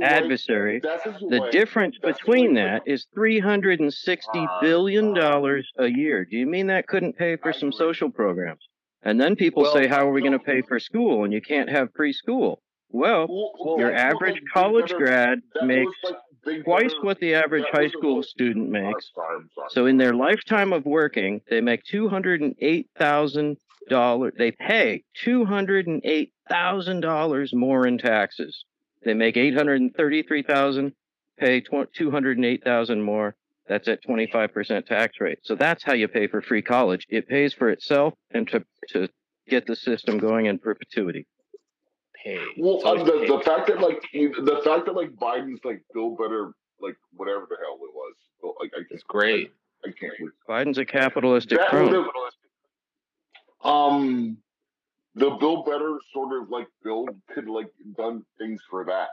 adversary. 0.01 0.79
The 0.81 1.39
way. 1.41 1.49
difference 1.51 1.97
That's 2.01 2.17
between 2.19 2.55
that 2.55 2.83
is 2.85 3.05
360 3.13 4.27
Ah, 4.35 4.59
billion 4.61 5.09
ah. 5.17 5.21
dollars 5.21 5.69
a 5.77 5.87
year. 5.87 6.25
Do 6.25 6.37
you 6.37 6.47
mean 6.47 6.67
that 6.67 6.87
couldn't 6.87 7.17
pay 7.17 7.35
for 7.35 7.53
some 7.53 7.71
social 7.71 8.09
programs? 8.09 8.61
And 9.03 9.19
then 9.19 9.35
people 9.35 9.63
Well, 9.63 9.73
say, 9.73 9.87
how 9.87 10.07
are 10.07 10.11
we 10.11 10.21
going 10.21 10.33
to 10.33 10.39
pay 10.39 10.61
for 10.61 10.79
school? 10.79 11.23
And 11.23 11.31
you 11.31 11.41
can't 11.41 11.69
have 11.69 11.89
free 11.95 12.11
school. 12.13 12.61
Well, 12.91 13.27
Well, 13.29 13.79
your 13.79 13.91
was 13.91 14.01
average 14.01 14.41
college 14.53 14.91
grad 14.93 15.39
makes 15.63 15.91
like 16.03 16.63
twice 16.63 16.93
what 17.01 17.19
the 17.19 17.35
average 17.35 17.65
high 17.71 17.89
school 17.89 18.23
student 18.23 18.69
makes. 18.69 19.11
sorry, 19.13 19.43
sorry. 19.53 19.67
So 19.69 19.85
in 19.85 19.97
their 19.97 20.13
lifetime 20.13 20.73
of 20.73 20.85
working, 20.85 21.41
they 21.49 21.61
make 21.61 21.83
two 21.83 22.09
hundred 22.09 22.41
and 22.41 22.55
eight 22.59 22.87
thousand 22.97 23.57
dollars. 23.87 24.33
They 24.37 24.51
pay 24.51 25.03
two 25.23 25.45
hundred 25.45 25.87
and 25.87 26.01
eight 26.03 26.33
thousand 26.49 27.01
dollars 27.01 27.53
more 27.53 27.85
in 27.87 27.97
taxes. 27.97 28.65
They 29.03 29.13
make 29.13 29.37
eight 29.37 29.55
hundred 29.55 29.81
and 29.81 29.95
thirty-three 29.95 30.43
thousand, 30.43 30.93
pay 31.37 31.61
two 31.61 32.11
hundred 32.11 32.37
and 32.37 32.45
eight 32.45 32.63
thousand 32.63 33.01
more. 33.01 33.35
That's 33.67 33.87
at 33.87 34.01
twenty-five 34.03 34.53
percent 34.53 34.87
tax 34.87 35.19
rate. 35.19 35.39
So 35.43 35.55
that's 35.55 35.83
how 35.83 35.93
you 35.93 36.07
pay 36.07 36.27
for 36.27 36.41
free 36.41 36.61
college. 36.61 37.05
It 37.09 37.27
pays 37.27 37.53
for 37.53 37.69
itself 37.69 38.13
and 38.31 38.47
to 38.49 38.65
to 38.89 39.07
get 39.47 39.65
the 39.67 39.75
system 39.75 40.17
going 40.17 40.47
in 40.47 40.59
perpetuity. 40.59 41.27
Pay. 42.23 42.39
Well, 42.57 42.85
um, 42.85 42.99
the, 42.99 43.25
the 43.27 43.41
fact 43.45 43.67
that 43.67 43.79
like 43.79 44.01
the 44.11 44.61
fact 44.65 44.85
that 44.87 44.95
like 44.95 45.11
Biden's 45.11 45.61
like 45.63 45.81
Bill 45.93 46.15
Better 46.15 46.51
like 46.81 46.95
whatever 47.13 47.45
the 47.49 47.55
hell 47.61 47.77
it 47.81 47.93
was, 47.93 48.55
like 48.59 48.71
I 48.75 48.81
it's 48.89 49.03
great. 49.03 49.51
I 49.85 49.91
can't. 49.97 50.13
Biden's 50.49 50.77
a 50.77 50.85
capitalistic 50.85 51.57
That 51.57 51.69
crone. 51.69 51.85
would've- 51.85 52.07
um, 53.63 54.37
the 55.15 55.29
Bill 55.31 55.63
Better 55.63 55.97
sort 56.13 56.41
of 56.41 56.49
like 56.49 56.67
build 56.83 57.09
could 57.33 57.47
like 57.47 57.69
done 57.97 58.23
things 58.37 58.61
for 58.69 58.85
that, 58.85 59.09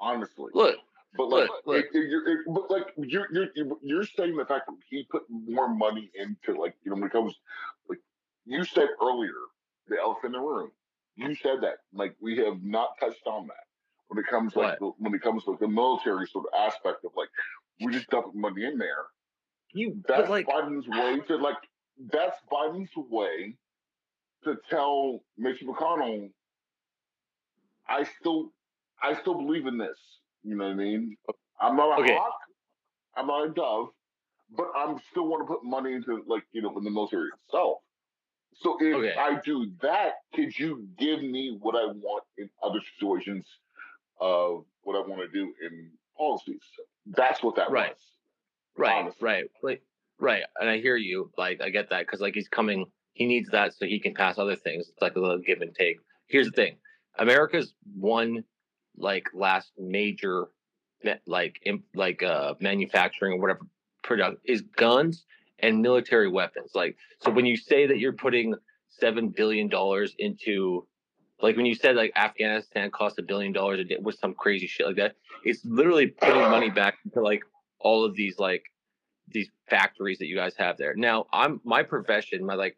honestly. 0.00 0.50
Look, 0.54 0.76
But 1.16 1.28
like, 1.28 1.48
Look, 1.48 1.66
look. 1.66 1.76
It, 1.76 1.96
it, 1.96 2.08
you're- 2.10 2.32
it, 2.32 2.38
but 2.48 2.70
like 2.70 2.92
you're 2.96 3.28
you're 3.32 3.48
you're 3.82 4.04
saying 4.04 4.36
the 4.36 4.44
fact 4.44 4.66
that 4.66 4.76
he 4.88 5.06
put 5.10 5.22
more 5.30 5.68
money 5.74 6.10
into 6.14 6.60
like 6.60 6.74
you 6.84 6.90
know 6.90 6.96
when 6.96 7.04
it 7.04 7.12
comes 7.12 7.34
like 7.88 7.98
you 8.44 8.64
said 8.64 8.88
earlier 9.02 9.32
the 9.88 9.96
elephant 9.98 10.34
in 10.34 10.40
the 10.40 10.46
room. 10.46 10.70
You 11.16 11.34
said 11.36 11.60
that 11.62 11.76
like 11.92 12.16
we 12.20 12.36
have 12.38 12.62
not 12.62 12.98
touched 12.98 13.26
on 13.26 13.46
that 13.46 13.64
when 14.08 14.18
it 14.22 14.28
comes 14.28 14.56
like 14.56 14.78
the, 14.80 14.86
when 14.98 15.14
it 15.14 15.22
comes 15.22 15.44
to 15.44 15.52
like, 15.52 15.60
the 15.60 15.68
military 15.68 16.26
sort 16.26 16.46
of 16.52 16.66
aspect 16.68 17.04
of 17.04 17.12
like 17.16 17.28
we 17.80 17.92
just 17.92 18.08
dumping 18.10 18.40
money 18.40 18.64
in 18.64 18.78
there. 18.78 19.04
you 19.72 20.02
That's 20.08 20.28
like 20.28 20.46
Biden's 20.48 20.88
way 20.88 21.20
to 21.28 21.36
like 21.36 21.56
that's 21.98 22.38
Biden's 22.50 22.90
way 22.96 23.56
to 24.44 24.56
tell 24.68 25.20
Mitch 25.38 25.62
McConnell 25.62 26.30
I 27.88 28.04
still 28.20 28.52
I 29.02 29.14
still 29.20 29.34
believe 29.34 29.66
in 29.66 29.78
this. 29.78 29.98
You 30.42 30.56
know 30.56 30.64
what 30.64 30.72
I 30.72 30.74
mean? 30.74 31.16
I'm 31.60 31.76
not 31.76 31.98
a 31.98 32.02
Okay. 32.02 32.14
hawk, 32.14 32.34
I'm 33.16 33.26
not 33.26 33.48
a 33.48 33.52
dove, 33.52 33.88
but 34.50 34.70
I'm 34.76 34.98
still 35.10 35.26
want 35.28 35.46
to 35.46 35.54
put 35.54 35.64
money 35.64 35.92
into 35.92 36.22
like, 36.26 36.44
you 36.52 36.62
know, 36.62 36.76
in 36.78 36.84
the 36.84 36.90
military 36.90 37.28
itself. 37.44 37.78
So 38.56 38.78
if 38.80 38.96
Okay. 38.96 39.14
I 39.18 39.40
do 39.44 39.72
that, 39.82 40.14
could 40.34 40.56
you 40.58 40.88
give 40.98 41.22
me 41.22 41.56
what 41.60 41.74
I 41.74 41.86
want 41.86 42.24
in 42.38 42.48
other 42.62 42.80
situations 42.94 43.46
of 44.20 44.64
what 44.82 44.96
I 44.96 45.06
want 45.06 45.20
to 45.22 45.28
do 45.28 45.52
in 45.62 45.90
policies? 46.16 46.62
That's 47.06 47.42
what 47.42 47.56
that 47.56 47.70
Right. 47.70 47.90
was. 47.90 47.98
right, 48.76 48.92
honestly. 48.92 49.24
right, 49.24 49.50
like 49.62 49.82
right. 50.24 50.42
And 50.58 50.68
I 50.68 50.78
hear 50.78 50.96
you. 50.96 51.30
Like 51.36 51.60
I 51.62 51.70
get 51.70 51.90
that 51.90 52.00
because 52.00 52.20
like 52.20 52.34
he's 52.34 52.48
coming. 52.48 52.86
He 53.12 53.26
needs 53.26 53.50
that 53.50 53.74
so 53.74 53.86
he 53.86 54.00
can 54.00 54.14
pass 54.14 54.38
other 54.38 54.56
things. 54.56 54.88
It's 54.88 55.00
like 55.00 55.14
a 55.16 55.20
little 55.20 55.38
give 55.38 55.60
and 55.60 55.74
take. 55.74 55.98
Here's 56.26 56.46
the 56.46 56.52
thing: 56.52 56.76
America's 57.18 57.74
one 57.94 58.44
like 58.96 59.26
last 59.34 59.70
major 59.78 60.46
like 61.26 61.60
like 61.94 62.22
uh 62.22 62.54
manufacturing 62.60 63.34
or 63.34 63.40
whatever 63.40 63.66
product 64.02 64.40
is 64.44 64.62
guns 64.76 65.24
and 65.58 65.82
military 65.82 66.28
weapons. 66.28 66.72
Like 66.74 66.96
so 67.20 67.30
when 67.30 67.46
you 67.46 67.56
say 67.56 67.86
that 67.86 67.98
you're 67.98 68.12
putting 68.12 68.54
seven 68.88 69.28
billion 69.28 69.68
dollars 69.68 70.14
into 70.18 70.86
like 71.42 71.56
when 71.56 71.66
you 71.66 71.74
said 71.74 71.96
like 71.96 72.12
Afghanistan 72.16 72.90
cost 72.90 73.18
a 73.18 73.22
billion 73.22 73.52
dollars 73.52 73.80
a 73.80 73.84
day 73.84 73.98
with 74.00 74.18
some 74.18 74.34
crazy 74.34 74.66
shit 74.66 74.86
like 74.86 74.96
that, 74.96 75.16
it's 75.44 75.64
literally 75.64 76.06
putting 76.06 76.42
money 76.42 76.70
back 76.70 76.98
into 77.04 77.20
like 77.20 77.42
all 77.80 78.04
of 78.04 78.14
these 78.14 78.38
like 78.38 78.64
these 79.28 79.50
factories 79.68 80.18
that 80.18 80.26
you 80.26 80.36
guys 80.36 80.54
have 80.56 80.76
there. 80.76 80.94
Now, 80.94 81.26
I'm 81.32 81.60
my 81.64 81.82
profession, 81.82 82.44
my 82.44 82.54
like 82.54 82.76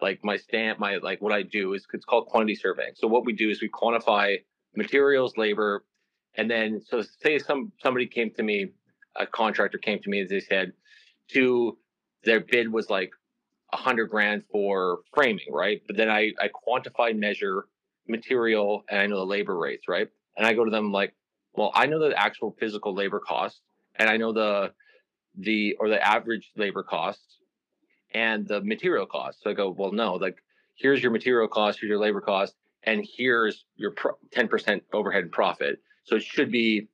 like 0.00 0.24
my 0.24 0.36
stamp, 0.36 0.78
my 0.78 0.96
like 0.98 1.20
what 1.20 1.32
I 1.32 1.42
do 1.42 1.74
is 1.74 1.86
it's 1.92 2.04
called 2.04 2.26
quantity 2.26 2.54
surveying. 2.54 2.92
So 2.94 3.08
what 3.08 3.24
we 3.24 3.32
do 3.32 3.50
is 3.50 3.60
we 3.60 3.68
quantify 3.68 4.38
materials, 4.76 5.36
labor, 5.36 5.84
and 6.34 6.50
then 6.50 6.80
so 6.86 7.02
say 7.02 7.38
some 7.38 7.72
somebody 7.82 8.06
came 8.06 8.30
to 8.32 8.42
me, 8.42 8.70
a 9.16 9.26
contractor 9.26 9.78
came 9.78 9.98
to 10.00 10.10
me, 10.10 10.20
as 10.20 10.28
they 10.28 10.40
said, 10.40 10.72
to 11.28 11.76
their 12.24 12.40
bid 12.40 12.72
was 12.72 12.90
like 12.90 13.10
a 13.72 13.76
hundred 13.76 14.06
grand 14.06 14.44
for 14.50 15.00
framing, 15.14 15.52
right? 15.52 15.82
But 15.86 15.96
then 15.96 16.10
I 16.10 16.32
I 16.40 16.48
quantify, 16.48 17.16
measure 17.16 17.66
material, 18.06 18.84
and 18.88 19.00
I 19.00 19.06
know 19.06 19.16
the 19.16 19.26
labor 19.26 19.56
rates, 19.58 19.88
right? 19.88 20.08
And 20.36 20.46
I 20.46 20.54
go 20.54 20.64
to 20.64 20.70
them 20.70 20.92
like, 20.92 21.14
well, 21.54 21.72
I 21.74 21.86
know 21.86 21.98
the 21.98 22.16
actual 22.16 22.56
physical 22.58 22.94
labor 22.94 23.20
cost, 23.20 23.60
and 23.96 24.08
I 24.08 24.16
know 24.16 24.32
the 24.32 24.72
the 25.38 25.76
or 25.78 25.88
the 25.88 26.04
average 26.04 26.50
labor 26.56 26.82
cost 26.82 27.20
and 28.12 28.46
the 28.48 28.60
material 28.60 29.06
cost. 29.06 29.42
So 29.42 29.50
I 29.50 29.54
go, 29.54 29.70
well, 29.70 29.92
no, 29.92 30.14
like 30.14 30.36
here's 30.74 31.02
your 31.02 31.12
material 31.12 31.48
cost, 31.48 31.78
here's 31.80 31.90
your 31.90 31.98
labor 31.98 32.20
cost, 32.20 32.54
and 32.82 33.06
here's 33.16 33.64
your 33.76 33.94
ten 34.32 34.48
percent 34.48 34.82
overhead 34.92 35.22
and 35.22 35.32
profit. 35.32 35.80
So 36.04 36.16
it 36.16 36.22
should 36.22 36.50
be 36.50 36.88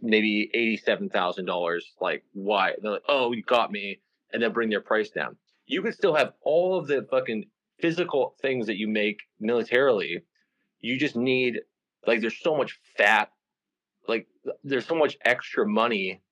maybe 0.00 0.50
eighty-seven 0.54 1.10
thousand 1.10 1.46
dollars. 1.46 1.92
Like, 2.00 2.24
why? 2.32 2.72
They're 2.82 2.92
like, 2.92 3.02
oh, 3.08 3.32
you 3.32 3.42
got 3.42 3.70
me, 3.70 4.00
and 4.32 4.42
then 4.42 4.52
bring 4.52 4.70
their 4.70 4.80
price 4.80 5.10
down. 5.10 5.36
You 5.66 5.82
could 5.82 5.94
still 5.94 6.14
have 6.14 6.32
all 6.42 6.78
of 6.78 6.86
the 6.86 7.06
fucking 7.10 7.46
physical 7.78 8.34
things 8.40 8.66
that 8.66 8.76
you 8.76 8.88
make 8.88 9.20
militarily. 9.40 10.22
You 10.80 10.98
just 10.98 11.16
need 11.16 11.60
like 12.06 12.20
there's 12.20 12.40
so 12.40 12.56
much 12.56 12.78
fat, 12.96 13.30
like 14.08 14.26
there's 14.62 14.86
so 14.86 14.94
much 14.94 15.16
extra 15.24 15.66
money 15.66 16.22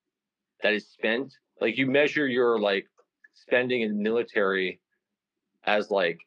that 0.62 0.72
is 0.72 0.88
spent. 0.88 1.34
Like 1.62 1.78
you 1.78 1.86
measure 1.86 2.26
your 2.26 2.58
like 2.58 2.88
spending 3.34 3.82
in 3.82 4.02
military 4.02 4.80
as 5.64 5.92
like 5.92 6.18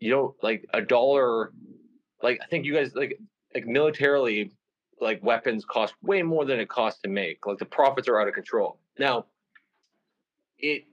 you 0.00 0.10
know 0.10 0.34
like 0.42 0.66
a 0.74 0.82
dollar 0.82 1.52
like 2.24 2.40
I 2.42 2.46
think 2.46 2.64
you 2.64 2.74
guys 2.74 2.92
like 2.96 3.16
like 3.54 3.66
militarily 3.66 4.50
like 5.00 5.22
weapons 5.22 5.64
cost 5.64 5.94
way 6.02 6.22
more 6.22 6.44
than 6.44 6.58
it 6.58 6.68
costs 6.68 7.02
to 7.02 7.08
make. 7.08 7.46
Like 7.46 7.58
the 7.58 7.66
profits 7.66 8.08
are 8.08 8.20
out 8.20 8.26
of 8.26 8.34
control. 8.34 8.80
Now, 8.98 9.26
it 10.58 10.86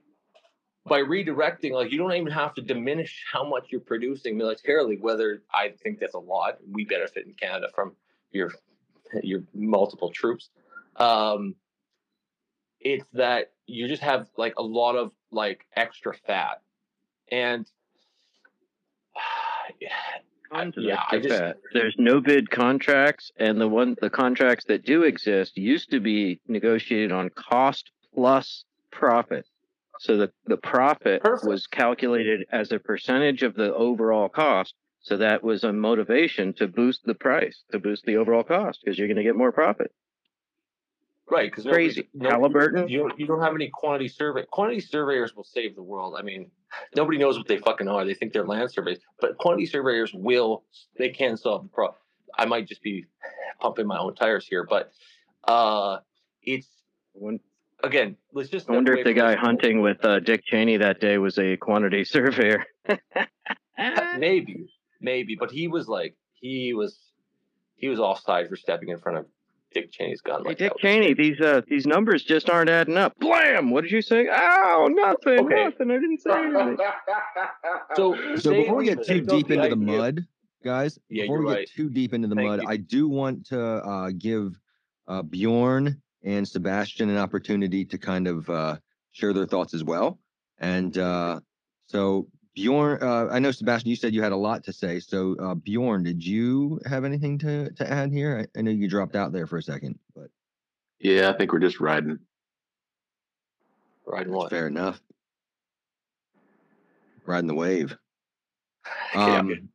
by 0.86 1.00
redirecting, 1.00 1.72
like 1.72 1.90
you 1.90 1.98
don't 1.98 2.12
even 2.12 2.32
have 2.32 2.54
to 2.54 2.62
diminish 2.62 3.24
how 3.32 3.44
much 3.44 3.66
you're 3.70 3.80
producing 3.80 4.38
militarily. 4.38 4.96
Whether 5.00 5.42
I 5.52 5.74
think 5.82 5.98
that's 5.98 6.14
a 6.14 6.20
lot, 6.20 6.58
we 6.70 6.84
benefit 6.84 7.26
in 7.26 7.32
Canada 7.32 7.66
from 7.74 7.96
your 8.30 8.52
your 9.24 9.42
multiple 9.52 10.10
troops. 10.10 10.50
Um, 10.94 11.56
it's 12.80 13.08
that 13.14 13.50
you 13.68 13.86
just 13.86 14.02
have 14.02 14.28
like 14.36 14.54
a 14.56 14.62
lot 14.62 14.96
of 14.96 15.12
like 15.30 15.66
extra 15.76 16.14
fat, 16.26 16.62
and 17.30 17.66
to 20.50 20.80
yeah, 20.80 21.02
I 21.10 21.18
just 21.18 21.38
fat. 21.38 21.58
There's 21.72 21.94
no 21.98 22.20
bid 22.20 22.50
contracts, 22.50 23.30
and 23.36 23.60
the 23.60 23.68
one 23.68 23.96
the 24.00 24.10
contracts 24.10 24.64
that 24.66 24.84
do 24.84 25.02
exist 25.02 25.56
used 25.56 25.90
to 25.90 26.00
be 26.00 26.40
negotiated 26.48 27.12
on 27.12 27.28
cost 27.30 27.90
plus 28.14 28.64
profit. 28.90 29.46
So 30.00 30.16
the 30.16 30.32
the 30.46 30.56
profit 30.56 31.22
Perfect. 31.22 31.48
was 31.48 31.66
calculated 31.66 32.46
as 32.50 32.72
a 32.72 32.78
percentage 32.78 33.42
of 33.42 33.54
the 33.54 33.74
overall 33.74 34.28
cost. 34.28 34.74
So 35.00 35.16
that 35.18 35.44
was 35.44 35.62
a 35.62 35.72
motivation 35.72 36.52
to 36.54 36.66
boost 36.66 37.04
the 37.04 37.14
price, 37.14 37.62
to 37.70 37.78
boost 37.78 38.04
the 38.04 38.16
overall 38.16 38.42
cost, 38.42 38.80
because 38.82 38.98
you're 38.98 39.06
going 39.06 39.16
to 39.16 39.22
get 39.22 39.36
more 39.36 39.52
profit. 39.52 39.92
Right, 41.30 41.50
because 41.50 41.64
Crazy. 41.64 42.08
Halliburton? 42.20 42.88
You 42.88 43.00
don't, 43.00 43.18
you 43.18 43.26
don't 43.26 43.42
have 43.42 43.54
any 43.54 43.68
quantity 43.68 44.08
survey. 44.08 44.44
Quantity 44.50 44.80
surveyors 44.80 45.36
will 45.36 45.44
save 45.44 45.74
the 45.76 45.82
world. 45.82 46.14
I 46.18 46.22
mean, 46.22 46.50
nobody 46.96 47.18
knows 47.18 47.36
what 47.36 47.46
they 47.46 47.58
fucking 47.58 47.86
are. 47.86 48.04
They 48.04 48.14
think 48.14 48.32
they're 48.32 48.46
land 48.46 48.70
surveys, 48.72 48.98
but 49.20 49.36
quantity 49.36 49.66
surveyors 49.66 50.12
will. 50.14 50.64
They 50.96 51.10
can 51.10 51.36
solve 51.36 51.64
the 51.64 51.68
problem. 51.68 51.98
I 52.36 52.46
might 52.46 52.66
just 52.66 52.82
be 52.82 53.04
pumping 53.60 53.86
my 53.86 53.98
own 53.98 54.14
tires 54.14 54.46
here, 54.46 54.64
but 54.64 54.90
uh, 55.46 55.98
it's 56.42 56.68
One- 57.12 57.40
again. 57.82 58.16
Let's 58.32 58.48
just. 58.48 58.70
I 58.70 58.72
wonder 58.74 58.96
if 58.96 59.04
the 59.04 59.12
guy 59.12 59.32
this. 59.32 59.40
hunting 59.40 59.82
with 59.82 60.02
uh, 60.04 60.20
Dick 60.20 60.44
Cheney 60.46 60.78
that 60.78 61.00
day 61.00 61.18
was 61.18 61.38
a 61.38 61.56
quantity 61.58 62.04
surveyor. 62.04 62.64
maybe, 64.18 64.66
maybe, 65.00 65.36
but 65.38 65.50
he 65.50 65.68
was 65.68 65.88
like, 65.88 66.16
he 66.32 66.72
was, 66.72 66.98
he 67.76 67.88
was 67.88 67.98
offside 68.00 68.48
for 68.48 68.56
stepping 68.56 68.88
in 68.88 68.98
front 68.98 69.18
of 69.18 69.26
Dick 69.74 69.92
Cheney's 69.92 70.20
gun. 70.22 70.42
Hey, 70.42 70.48
Like 70.50 70.58
Dick. 70.58 70.72
Cheney, 70.78 71.14
these 71.14 71.40
uh 71.40 71.60
these 71.68 71.86
numbers 71.86 72.22
just 72.24 72.48
aren't 72.48 72.70
adding 72.70 72.96
up. 72.96 73.18
Blam! 73.18 73.70
What 73.70 73.82
did 73.82 73.90
you 73.92 74.02
say? 74.02 74.26
Ow, 74.28 74.88
nothing, 74.90 75.44
Okay. 75.46 75.64
nothing. 75.64 75.90
I 75.90 75.94
didn't 75.94 76.20
say 76.20 76.30
anything. 76.32 76.78
So, 77.96 78.16
So 78.36 78.50
before 78.52 78.76
we 78.76 78.84
get 78.86 79.04
too 79.04 79.20
deep 79.20 79.50
into 79.50 79.68
the 79.68 79.72
idea- 79.72 79.76
mud, 79.76 80.26
guys, 80.64 80.98
Yeah, 81.08 81.24
before 81.24 81.36
you're 81.38 81.46
we 81.46 81.52
right. 81.52 81.66
get 81.66 81.74
too 81.74 81.90
deep 81.90 82.14
into 82.14 82.28
the 82.28 82.34
Thank 82.34 82.48
mud, 82.48 82.62
you. 82.62 82.68
I 82.68 82.76
do 82.76 83.08
want 83.08 83.46
to 83.46 83.60
uh, 83.60 84.10
give 84.16 84.58
uh, 85.06 85.22
Bjorn 85.22 86.00
and 86.24 86.46
Sebastian 86.46 87.08
an 87.10 87.16
opportunity 87.16 87.84
to 87.86 87.98
kind 87.98 88.26
of 88.26 88.48
uh, 88.50 88.76
share 89.12 89.32
their 89.32 89.46
thoughts 89.46 89.74
as 89.74 89.84
well. 89.84 90.18
And 90.58 90.96
uh, 90.98 91.40
so 91.86 92.28
Bjorn, 92.58 92.98
uh, 93.00 93.28
I 93.30 93.38
know 93.38 93.52
Sebastian, 93.52 93.88
you 93.88 93.94
said 93.94 94.12
you 94.12 94.20
had 94.20 94.32
a 94.32 94.36
lot 94.36 94.64
to 94.64 94.72
say. 94.72 94.98
So 94.98 95.36
uh, 95.38 95.54
Bjorn, 95.54 96.02
did 96.02 96.26
you 96.26 96.80
have 96.86 97.04
anything 97.04 97.38
to 97.38 97.70
to 97.70 97.88
add 97.88 98.12
here? 98.12 98.48
I, 98.56 98.58
I 98.58 98.62
know 98.62 98.72
you 98.72 98.88
dropped 98.88 99.14
out 99.14 99.30
there 99.32 99.46
for 99.46 99.58
a 99.58 99.62
second, 99.62 99.96
but 100.12 100.28
Yeah, 100.98 101.30
I 101.30 101.34
think 101.38 101.52
we're 101.52 101.60
just 101.60 101.78
riding. 101.78 102.18
Riding 104.04 104.32
what? 104.32 104.50
fair 104.50 104.66
enough. 104.66 105.00
Riding 107.26 107.46
the 107.46 107.54
wave. 107.54 107.96
Um, 109.14 109.68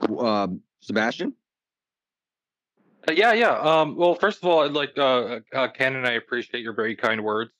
w- 0.00 0.26
um, 0.26 0.60
Sebastian. 0.80 1.34
Uh, 3.08 3.12
yeah, 3.12 3.32
yeah. 3.32 3.58
Um, 3.58 3.96
well, 3.96 4.14
first 4.14 4.42
of 4.42 4.48
all, 4.48 4.60
I'd 4.60 4.72
like 4.72 4.96
uh, 4.98 5.40
uh, 5.54 5.68
Ken 5.68 5.96
and 5.96 6.06
I 6.06 6.12
appreciate 6.12 6.62
your 6.62 6.74
very 6.74 6.96
kind 6.96 7.22
words 7.22 7.52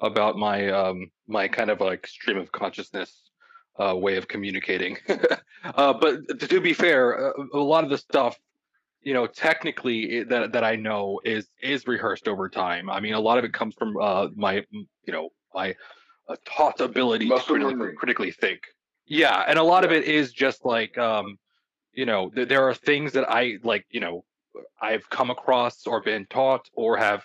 about 0.00 0.36
my 0.36 0.68
um, 0.70 1.10
my 1.26 1.48
kind 1.48 1.70
of 1.70 1.80
like 1.80 2.06
stream 2.06 2.38
of 2.38 2.52
consciousness 2.52 3.30
uh, 3.78 3.94
way 3.96 4.16
of 4.16 4.28
communicating. 4.28 4.96
uh, 5.64 5.92
but 5.94 6.40
to, 6.40 6.60
be 6.60 6.72
fair, 6.72 7.32
a 7.52 7.58
lot 7.58 7.84
of 7.84 7.90
the 7.90 7.98
stuff, 7.98 8.38
you 9.02 9.14
know, 9.14 9.26
technically 9.26 10.24
that 10.24 10.52
that 10.52 10.64
I 10.64 10.76
know 10.76 11.20
is 11.24 11.48
is 11.62 11.86
rehearsed 11.86 12.28
over 12.28 12.48
time. 12.48 12.90
I 12.90 13.00
mean, 13.00 13.14
a 13.14 13.20
lot 13.20 13.38
of 13.38 13.44
it 13.44 13.52
comes 13.52 13.74
from 13.74 13.96
uh, 14.00 14.28
my 14.34 14.64
you 14.72 15.12
know 15.12 15.30
my 15.54 15.74
uh, 16.28 16.36
taught 16.44 16.80
ability 16.80 17.28
to 17.28 17.38
critically, 17.38 17.92
critically 17.96 18.30
think. 18.30 18.60
Yeah, 19.06 19.44
and 19.46 19.58
a 19.58 19.62
lot 19.62 19.84
of 19.84 19.92
it 19.92 20.04
is 20.04 20.32
just 20.32 20.64
like 20.64 20.98
um, 20.98 21.38
you 21.96 22.06
know, 22.06 22.30
th- 22.30 22.48
there 22.48 22.68
are 22.68 22.74
things 22.74 23.12
that 23.14 23.28
I 23.28 23.58
like, 23.64 23.86
you 23.90 24.00
know, 24.00 24.24
I've 24.80 25.08
come 25.10 25.30
across 25.30 25.86
or 25.86 26.00
been 26.02 26.26
taught 26.26 26.68
or 26.74 26.96
have 26.96 27.24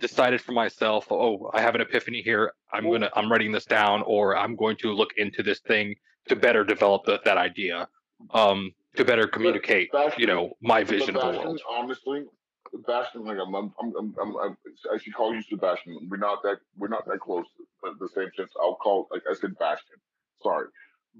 decided 0.00 0.40
for 0.40 0.52
myself, 0.52 1.06
oh, 1.10 1.50
I 1.54 1.60
have 1.60 1.74
an 1.74 1.80
epiphany 1.80 2.22
here. 2.22 2.52
I'm 2.72 2.90
gonna, 2.90 3.10
I'm 3.14 3.30
writing 3.30 3.52
this 3.52 3.64
down, 3.64 4.02
or 4.02 4.36
I'm 4.36 4.56
going 4.56 4.76
to 4.78 4.92
look 4.92 5.10
into 5.16 5.42
this 5.42 5.60
thing 5.60 5.94
to 6.28 6.36
better 6.36 6.64
develop 6.64 7.04
the, 7.04 7.20
that 7.24 7.38
idea, 7.38 7.88
um, 8.32 8.72
to 8.96 9.04
better 9.04 9.26
communicate, 9.26 9.90
you 10.16 10.26
know, 10.26 10.52
my 10.60 10.84
vision 10.84 11.16
of 11.16 11.22
the 11.22 11.38
world. 11.38 11.60
Honestly, 11.70 12.24
Sebastian, 12.70 13.24
like 13.24 13.38
I'm, 13.38 13.54
I'm, 13.54 13.72
I'm, 13.80 13.92
I'm, 13.96 14.14
I'm, 14.20 14.36
I'm, 14.36 14.56
I 14.92 14.98
should 14.98 15.14
call 15.14 15.34
you 15.34 15.42
Sebastian. 15.42 16.08
We're 16.10 16.18
not 16.18 16.42
that, 16.42 16.58
we're 16.76 16.88
not 16.88 17.06
that 17.06 17.20
close, 17.20 17.46
but 17.82 17.92
in 17.92 17.96
the 18.00 18.08
same 18.08 18.28
sense, 18.36 18.50
I'll 18.60 18.76
call, 18.76 19.08
like 19.10 19.22
I 19.30 19.34
said, 19.34 19.56
Bastion. 19.58 19.96
Sorry, 20.42 20.66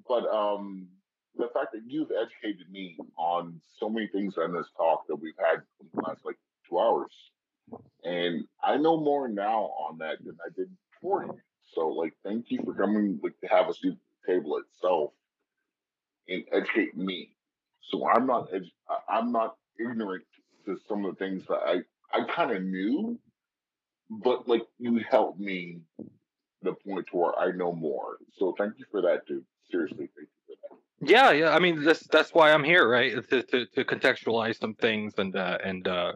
but 0.09 0.27
um, 0.29 0.89
the 1.37 1.49
fact 1.55 1.73
that 1.73 1.83
you've 1.87 2.11
educated 2.11 2.71
me 2.71 2.97
on 3.17 3.61
so 3.79 3.89
many 3.89 4.09
things 4.09 4.35
in 4.45 4.53
this 4.53 4.67
talk 4.77 5.07
that 5.09 5.17
we've 5.17 5.39
had 5.39 5.63
in 5.81 5.89
the 5.95 6.03
last 6.03 6.25
like 6.25 6.37
two 6.69 6.79
hours, 6.79 7.13
and 8.05 8.45
I 8.63 8.77
know 8.77 8.99
more 8.99 9.29
now 9.29 9.73
on 9.89 9.99
that 9.99 10.19
than 10.25 10.37
I 10.45 10.51
did 10.57 10.69
before. 10.93 11.37
So, 11.75 11.89
like, 11.89 12.15
thank 12.25 12.47
you 12.49 12.61
for 12.65 12.75
coming, 12.75 13.21
like, 13.23 13.39
to 13.41 13.47
have 13.49 13.69
a 13.69 13.75
seat 13.75 13.93
at 13.93 13.99
the 14.27 14.35
table 14.35 14.59
itself 14.59 15.13
and 16.29 16.45
educate 16.53 16.97
me. 16.97 17.31
So 17.91 18.07
I'm 18.07 18.27
not 18.27 18.51
edu- 18.51 18.71
I'm 19.09 19.33
not 19.33 19.57
ignorant 19.79 20.25
to 20.67 20.79
some 20.89 21.05
of 21.05 21.17
the 21.17 21.25
things 21.25 21.47
that 21.49 21.61
I 21.65 21.83
I 22.13 22.25
kind 22.25 22.51
of 22.53 22.63
knew, 22.63 23.19
but 24.11 24.49
like 24.49 24.63
you 24.79 25.01
helped 25.11 25.41
me 25.41 25.81
the 26.63 26.75
point 26.75 27.07
to 27.11 27.17
where 27.17 27.39
I 27.39 27.53
know 27.53 27.73
more. 27.73 28.19
So 28.37 28.55
thank 28.59 28.79
you 28.79 28.85
for 28.91 29.03
that, 29.03 29.27
dude. 29.27 29.45
Seriously, 29.71 30.09
thank 30.17 30.29
you 30.29 30.57
for 30.57 30.57
that. 30.63 31.11
Yeah, 31.11 31.31
yeah. 31.33 31.55
I 31.55 31.59
mean, 31.59 31.85
that's 31.85 32.07
that's 32.09 32.35
why 32.35 32.53
I'm 32.53 32.65
here, 32.65 32.89
right? 32.89 33.15
To 33.31 33.43
to, 33.43 33.67
to 33.67 33.85
contextualize 33.85 34.59
some 34.59 34.75
things 34.75 35.15
and 35.19 35.35
uh, 35.37 35.59
and 35.65 35.87
uh, 35.87 36.13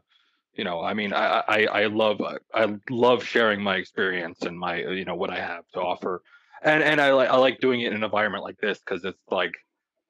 you 0.55 0.65
know, 0.65 0.83
I 0.83 0.95
mean, 0.95 1.13
I, 1.13 1.43
I 1.49 1.67
I 1.67 1.87
love 1.87 2.21
uh, 2.21 2.39
I 2.55 2.75
love 2.91 3.25
sharing 3.25 3.63
my 3.63 3.77
experience 3.77 4.43
and 4.43 4.59
my 4.59 4.85
uh, 4.85 4.91
you 4.91 5.05
know 5.05 5.15
what 5.15 5.31
I 5.31 5.39
have 5.39 5.65
to 5.75 5.81
offer, 5.81 6.23
and 6.63 6.83
and 6.83 7.01
I 7.01 7.13
like 7.13 7.31
I 7.31 7.37
like 7.37 7.61
doing 7.61 7.81
it 7.81 7.89
in 7.89 7.95
an 7.95 8.05
environment 8.05 8.45
like 8.45 8.59
this 8.59 8.79
because 8.79 9.05
it's 9.05 9.19
like 9.31 9.55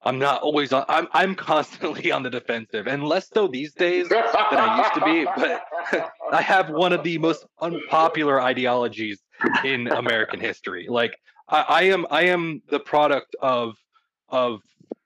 I'm 0.05 0.19
not 0.19 0.43
always 0.43 0.73
on. 0.73 0.85
I'm 0.89 1.07
I'm 1.13 1.35
constantly 1.51 2.11
on 2.11 2.23
the 2.23 2.31
defensive, 2.31 2.87
and 2.87 3.05
less 3.05 3.29
so 3.33 3.47
these 3.47 3.73
days 3.75 4.09
than 4.09 4.25
I 4.25 4.79
used 4.79 4.95
to 4.95 5.05
be. 5.05 5.27
But 5.37 6.11
I 6.33 6.43
have 6.43 6.71
one 6.71 6.93
of 6.93 7.03
the 7.03 7.19
most 7.19 7.45
unpopular 7.61 8.41
ideologies 8.41 9.21
in 9.65 9.89
American 9.89 10.41
history. 10.41 10.87
Like 10.89 11.15
I, 11.49 11.61
I 11.69 11.83
am 11.85 12.07
I 12.11 12.23
am 12.25 12.63
the 12.69 12.81
product 12.81 13.37
of 13.41 13.75
of 14.29 14.61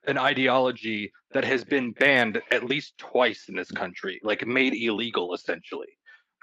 an 0.07 0.17
ideology 0.17 1.11
that 1.33 1.43
has 1.43 1.63
been 1.63 1.91
banned 1.91 2.41
at 2.51 2.63
least 2.63 2.97
twice 2.97 3.45
in 3.49 3.55
this 3.55 3.71
country, 3.71 4.19
like 4.23 4.45
made 4.47 4.73
illegal 4.73 5.33
essentially. 5.33 5.87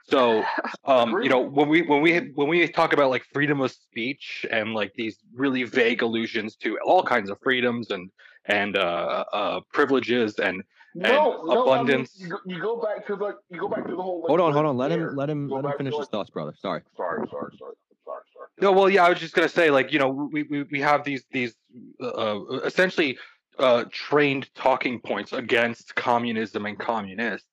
So, 0.07 0.45
um, 0.85 1.23
you 1.23 1.29
know, 1.31 1.41
when 1.41 1.69
we 1.69 1.83
when 1.83 2.03
we 2.03 2.19
when 2.35 2.49
we 2.49 2.67
talk 2.69 2.93
about 2.93 3.11
like 3.11 3.25
freedom 3.33 3.61
of 3.61 3.71
speech 3.73 4.45
and 4.51 4.75
like 4.75 4.93
these 4.95 5.19
really 5.35 5.65
vague 5.65 6.03
allusions 6.03 6.57
to 6.57 6.79
all 6.85 7.03
kinds 7.03 7.31
of 7.31 7.39
freedoms 7.43 7.91
and 7.91 8.11
and 8.47 8.77
uh, 8.77 9.25
uh, 9.33 9.61
privileges 9.73 10.39
and 10.39 10.63
No, 10.95 11.09
and 11.41 11.49
no. 11.49 11.63
abundance. 11.63 12.11
I 12.21 12.25
mean, 12.25 12.31
you, 12.31 12.37
go, 12.37 12.39
you 12.47 12.61
go 12.63 12.81
back 12.83 13.07
to 13.07 13.17
the 13.17 13.39
you 13.51 13.59
go 13.61 13.69
back 13.69 13.85
to 13.87 13.97
the 13.97 14.03
whole. 14.03 14.21
Like, 14.21 14.29
Hold 14.29 14.41
on, 14.41 14.53
hold 14.53 14.67
on. 14.67 14.77
Let 14.77 14.93
him 14.93 15.01
there. 15.01 15.13
let 15.13 15.31
him 15.31 15.49
Go 15.49 15.55
let 15.57 15.65
him 15.65 15.73
finish 15.79 15.93
his 15.95 16.01
like- 16.01 16.11
thoughts, 16.11 16.31
brother. 16.31 16.53
Sorry. 16.59 16.83
Sorry, 16.97 17.27
sorry, 17.31 17.57
sorry, 17.59 17.75
sorry, 18.05 18.23
sorry. 18.35 18.49
No, 18.61 18.71
well, 18.73 18.91
yeah, 18.91 19.05
I 19.07 19.09
was 19.09 19.19
just 19.19 19.35
gonna 19.35 19.49
say, 19.49 19.71
like, 19.71 19.91
you 19.93 19.99
know, 19.99 20.11
we 20.11 20.43
we, 20.43 20.63
we 20.65 20.81
have 20.83 21.03
these 21.05 21.25
these 21.33 21.55
uh, 22.03 22.41
essentially 22.65 23.17
uh, 23.59 23.85
trained 23.91 24.49
talking 24.55 25.01
points 25.01 25.33
against 25.33 25.95
communism 25.95 26.67
and 26.67 26.79
communists, 26.79 27.49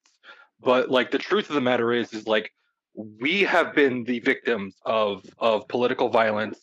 but 0.60 0.90
like 0.90 1.12
the 1.12 1.18
truth 1.18 1.50
of 1.50 1.56
the 1.56 1.62
matter 1.62 1.92
is, 1.92 2.14
is 2.14 2.28
like 2.28 2.52
we 2.96 3.42
have 3.42 3.74
been 3.74 4.04
the 4.04 4.20
victims 4.20 4.76
of 4.86 5.24
of 5.40 5.68
political 5.68 6.10
violence, 6.10 6.60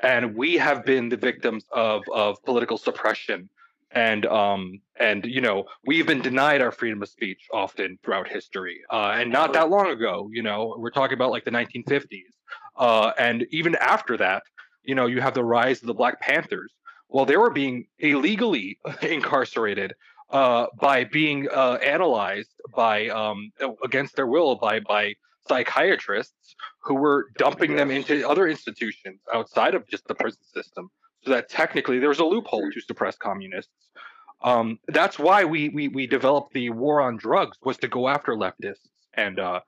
and 0.00 0.34
we 0.36 0.54
have 0.54 0.84
been 0.84 1.08
the 1.08 1.16
victims 1.16 1.64
of 1.72 2.02
of 2.12 2.42
political 2.44 2.78
suppression, 2.78 3.48
and 3.92 4.26
um 4.26 4.80
and 4.98 5.24
you 5.24 5.40
know 5.40 5.64
we've 5.86 6.06
been 6.06 6.20
denied 6.22 6.60
our 6.60 6.72
freedom 6.72 7.02
of 7.02 7.08
speech 7.08 7.46
often 7.52 7.98
throughout 8.02 8.28
history, 8.28 8.80
uh, 8.90 9.12
and 9.14 9.30
not 9.30 9.52
that 9.52 9.70
long 9.70 9.88
ago, 9.88 10.28
you 10.32 10.42
know, 10.42 10.74
we're 10.78 10.90
talking 10.90 11.14
about 11.14 11.30
like 11.30 11.44
the 11.44 11.50
1950s. 11.50 12.22
Uh, 12.76 13.12
and 13.18 13.44
even 13.50 13.74
after 13.76 14.16
that, 14.16 14.42
you 14.84 14.94
know, 14.94 15.06
you 15.06 15.20
have 15.20 15.34
the 15.34 15.44
rise 15.44 15.80
of 15.80 15.86
the 15.86 15.94
Black 15.94 16.20
Panthers. 16.20 16.72
Well, 17.08 17.24
they 17.24 17.36
were 17.36 17.50
being 17.50 17.86
illegally 17.98 18.78
incarcerated 19.02 19.94
uh, 20.30 20.66
by 20.78 21.04
being 21.04 21.48
uh, 21.48 21.78
analyzed 21.82 22.50
by 22.74 23.08
um, 23.08 23.50
against 23.82 24.16
their 24.16 24.26
will 24.26 24.56
by 24.56 24.80
by 24.80 25.14
psychiatrists 25.48 26.54
who 26.80 26.94
were 26.94 27.26
dumping 27.38 27.76
them 27.76 27.90
into 27.90 28.28
other 28.28 28.46
institutions 28.46 29.20
outside 29.32 29.74
of 29.74 29.86
just 29.88 30.06
the 30.06 30.14
prison 30.14 30.42
system, 30.52 30.90
so 31.24 31.30
that 31.30 31.48
technically 31.48 31.98
there 31.98 32.10
was 32.10 32.18
a 32.18 32.24
loophole 32.24 32.70
to 32.70 32.80
suppress 32.80 33.16
communists. 33.16 33.72
Um, 34.42 34.78
that's 34.88 35.18
why 35.18 35.44
we, 35.44 35.70
we 35.70 35.88
we 35.88 36.06
developed 36.06 36.52
the 36.52 36.70
war 36.70 37.00
on 37.00 37.16
drugs 37.16 37.56
was 37.62 37.76
to 37.78 37.88
go 37.88 38.08
after 38.08 38.34
leftists 38.34 38.86
and 39.14 39.40
uh, 39.40 39.60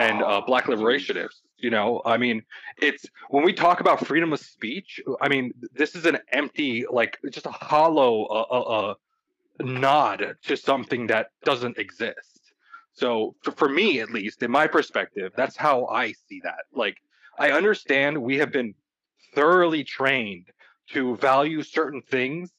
and 0.00 0.22
uh, 0.22 0.42
black 0.46 0.64
liberationists. 0.72 1.40
You 1.58 1.70
know, 1.70 2.02
I 2.04 2.18
mean, 2.18 2.44
it's 2.80 3.06
when 3.30 3.44
we 3.44 3.52
talk 3.52 3.80
about 3.80 4.06
freedom 4.06 4.32
of 4.32 4.38
speech. 4.38 5.00
I 5.20 5.28
mean, 5.28 5.52
this 5.74 5.96
is 5.96 6.06
an 6.06 6.18
empty, 6.32 6.84
like, 6.88 7.18
just 7.32 7.46
a 7.46 7.50
hollow 7.50 8.26
uh, 8.26 8.60
uh, 8.60 8.94
nod 9.60 10.36
to 10.44 10.56
something 10.56 11.08
that 11.08 11.30
doesn't 11.44 11.76
exist. 11.78 12.52
So, 12.92 13.34
for, 13.42 13.50
for 13.52 13.68
me, 13.68 14.00
at 14.00 14.12
least, 14.12 14.42
in 14.44 14.52
my 14.52 14.68
perspective, 14.68 15.32
that's 15.36 15.56
how 15.56 15.86
I 15.86 16.12
see 16.12 16.40
that. 16.44 16.64
Like, 16.72 16.98
I 17.38 17.50
understand 17.50 18.18
we 18.18 18.38
have 18.38 18.52
been 18.52 18.74
thoroughly 19.34 19.82
trained 19.82 20.46
to 20.90 21.16
value 21.16 21.62
certain 21.62 22.02
things 22.02 22.52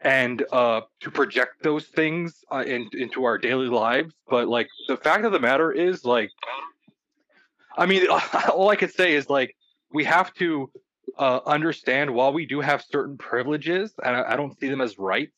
and 0.00 0.44
uh, 0.52 0.82
to 1.00 1.10
project 1.10 1.62
those 1.62 1.86
things 1.86 2.44
uh, 2.52 2.64
in, 2.66 2.88
into 2.92 3.24
our 3.24 3.38
daily 3.38 3.68
lives. 3.68 4.12
But 4.28 4.48
like 4.48 4.68
the 4.86 4.98
fact 4.98 5.24
of 5.24 5.32
the 5.32 5.40
matter 5.40 5.72
is, 5.72 6.04
like, 6.04 6.30
I 7.76 7.86
mean, 7.86 8.06
all 8.52 8.70
I 8.70 8.76
could 8.76 8.92
say 8.92 9.14
is 9.14 9.28
like 9.28 9.56
we 9.92 10.04
have 10.04 10.32
to 10.34 10.70
uh, 11.18 11.40
understand 11.46 12.12
while 12.12 12.32
we 12.32 12.46
do 12.46 12.60
have 12.60 12.82
certain 12.82 13.16
privileges, 13.16 13.94
and 14.04 14.16
I, 14.16 14.32
I 14.32 14.36
don't 14.36 14.58
see 14.58 14.68
them 14.68 14.80
as 14.80 14.98
rights. 14.98 15.36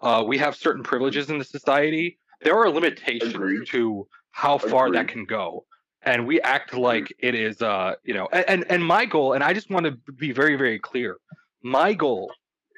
Uh, 0.00 0.24
we 0.26 0.38
have 0.38 0.56
certain 0.56 0.82
privileges 0.82 1.30
in 1.30 1.38
the 1.38 1.44
society. 1.44 2.18
There 2.42 2.58
are 2.58 2.68
limitations 2.68 3.34
Agreed. 3.34 3.66
to 3.68 4.08
how 4.32 4.58
far 4.58 4.90
that 4.90 5.08
can 5.08 5.24
go, 5.24 5.64
and 6.02 6.26
we 6.26 6.40
act 6.40 6.74
like 6.74 7.12
it 7.18 7.34
is, 7.34 7.62
uh, 7.62 7.94
you 8.02 8.14
know. 8.14 8.28
And, 8.32 8.44
and 8.48 8.64
and 8.68 8.84
my 8.84 9.04
goal, 9.04 9.34
and 9.34 9.44
I 9.44 9.52
just 9.52 9.70
want 9.70 9.86
to 9.86 9.92
be 10.12 10.32
very 10.32 10.56
very 10.56 10.78
clear. 10.78 11.18
My 11.62 11.92
goal 11.92 12.32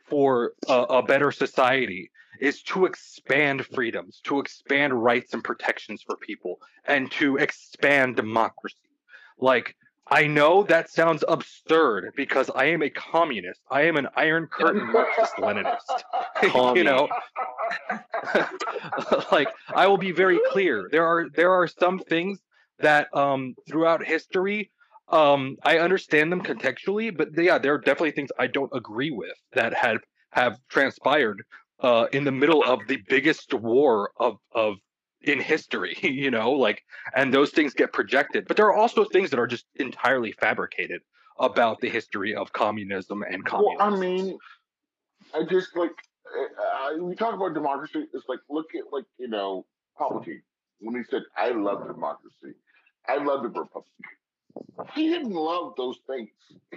for 0.07 0.53
a, 0.69 0.83
a 0.83 1.03
better 1.03 1.33
society 1.33 2.11
is 2.45 2.63
to 2.63 2.85
expand 2.85 3.65
freedoms, 3.67 4.21
to 4.25 4.39
expand 4.39 4.93
rights 4.93 5.33
and 5.33 5.43
protections 5.43 6.03
for 6.03 6.17
people, 6.17 6.61
and 6.85 7.11
to 7.11 7.39
expand 7.39 8.17
democracy. 8.17 8.77
Like, 9.39 9.75
I 10.09 10.27
know 10.27 10.63
that 10.65 10.91
sounds 10.91 11.25
absurd 11.27 12.13
because 12.15 12.51
I 12.55 12.67
am 12.67 12.83
a 12.83 12.91
communist. 12.91 13.61
I 13.71 13.83
am 13.83 13.97
an 13.97 14.09
Iron 14.17 14.47
Curtain 14.47 14.87
Marxist 14.93 15.37
Leninist. 15.37 16.03
you 16.77 16.85
know, 16.85 17.09
like 19.33 19.49
I 19.75 19.87
will 19.87 19.97
be 19.97 20.13
very 20.13 20.39
clear. 20.51 20.89
There 20.93 21.07
are 21.07 21.31
there 21.31 21.53
are 21.53 21.67
some 21.67 21.99
things 21.99 22.41
that 22.81 23.09
um 23.17 23.55
throughout 23.67 24.05
history 24.05 24.71
um 25.09 25.57
I 25.63 25.79
understand 25.79 26.31
them 26.31 26.43
contextually, 26.43 27.17
but 27.17 27.29
yeah, 27.37 27.57
there 27.57 27.73
are 27.73 27.79
definitely 27.79 28.11
things 28.11 28.31
I 28.39 28.49
don't 28.49 28.73
agree 28.75 29.11
with 29.11 29.39
that 29.55 29.73
have 29.73 30.01
have 30.33 30.59
transpired 30.69 31.43
uh 31.81 32.07
in 32.13 32.25
the 32.25 32.33
middle 32.33 32.63
of 32.63 32.81
the 32.87 32.99
biggest 33.09 33.53
war 33.55 34.11
of 34.19 34.37
of 34.53 34.77
in 35.23 35.41
history, 35.41 35.97
you 36.03 36.31
know, 36.31 36.53
like 36.53 36.83
and 37.15 37.33
those 37.33 37.51
things 37.51 37.75
get 37.75 37.93
projected. 37.93 38.47
But 38.47 38.57
there 38.57 38.67
are 38.67 38.77
also 38.77 39.05
things 39.05 39.31
that 39.31 39.39
are 39.39 39.47
just 39.47 39.67
entirely 39.77 40.33
fabricated 40.33 41.01
about 41.39 41.81
the 41.81 41.89
history 41.89 42.35
of 42.35 42.53
communism 42.53 43.23
and 43.23 43.45
communism. 43.45 43.79
Well. 43.79 43.95
I 43.95 43.99
mean, 43.99 44.39
I 45.35 45.43
just 45.45 45.77
like 45.77 45.91
uh, 46.35 47.03
we 47.03 47.15
talk 47.15 47.35
about 47.35 47.55
democracy. 47.55 48.07
It's 48.13 48.29
like 48.29 48.41
look 48.49 48.67
at 48.75 48.93
like 48.93 49.05
you 49.19 49.29
know 49.29 49.67
Palpatine 49.99 50.43
when 50.81 50.95
he 50.97 51.03
said, 51.11 51.23
"I 51.37 51.51
love 51.51 51.87
democracy, 51.87 52.57
I 53.09 53.17
love 53.17 53.43
the 53.43 53.49
republic." 53.49 53.87
He 54.95 55.09
didn't 55.09 55.33
love 55.33 55.75
those 55.77 55.99
things. 56.07 56.31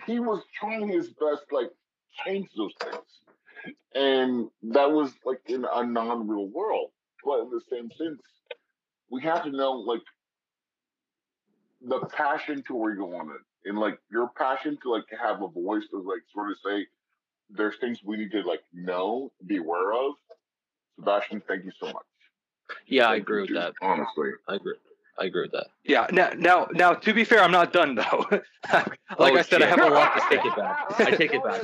He 0.05 0.19
was 0.19 0.41
trying 0.59 0.87
his 0.87 1.09
best, 1.09 1.43
like 1.51 1.69
change 2.25 2.49
those 2.57 2.73
things, 2.81 3.21
and 3.95 4.47
that 4.63 4.91
was 4.91 5.11
like 5.25 5.41
in 5.47 5.65
a 5.71 5.85
non-real 5.85 6.47
world. 6.47 6.91
But 7.23 7.41
in 7.41 7.49
the 7.49 7.61
same 7.69 7.89
sense, 7.97 8.21
we 9.09 9.21
have 9.23 9.43
to 9.43 9.51
know 9.51 9.71
like 9.73 10.01
the 11.81 11.99
passion 12.07 12.63
to 12.67 12.75
where 12.75 12.93
you 12.93 13.05
want 13.05 13.29
it, 13.31 13.69
and 13.69 13.77
like 13.77 13.99
your 14.11 14.29
passion 14.37 14.77
to 14.83 14.91
like 14.91 15.03
have 15.19 15.41
a 15.41 15.47
voice 15.47 15.83
to 15.91 15.97
like 15.97 16.21
sort 16.33 16.51
of 16.51 16.57
say 16.65 16.85
there's 17.49 17.75
things 17.79 17.99
we 18.03 18.17
need 18.17 18.31
to 18.31 18.41
like 18.41 18.61
know, 18.73 19.31
be 19.45 19.57
aware 19.57 19.93
of. 19.93 20.13
Sebastian, 20.95 21.41
thank 21.47 21.63
you 21.65 21.71
so 21.79 21.87
much. 21.87 22.03
Yeah, 22.87 23.09
I 23.09 23.15
agree 23.15 23.37
you, 23.37 23.41
with 23.41 23.47
dude, 23.49 23.57
that. 23.57 23.73
Honestly, 23.81 24.31
I 24.47 24.55
agree. 24.55 24.75
I 25.19 25.25
agree 25.25 25.43
with 25.43 25.51
that. 25.51 25.67
Yeah. 25.83 26.07
Now, 26.11 26.31
now, 26.37 26.67
now. 26.73 26.93
To 26.93 27.13
be 27.13 27.23
fair, 27.23 27.41
I'm 27.41 27.51
not 27.51 27.73
done 27.73 27.95
though. 27.95 28.25
like 28.73 28.99
Oh, 29.17 29.35
I 29.35 29.41
said, 29.41 29.63
I 29.63 29.67
have 29.67 29.79
a 29.79 29.89
lot 29.89 30.13
to 30.15 30.21
take 30.29 30.45
it 30.45 30.55
back. 30.55 30.77
I 30.99 31.11
take 31.11 31.33
it 31.33 31.43
back. 31.43 31.63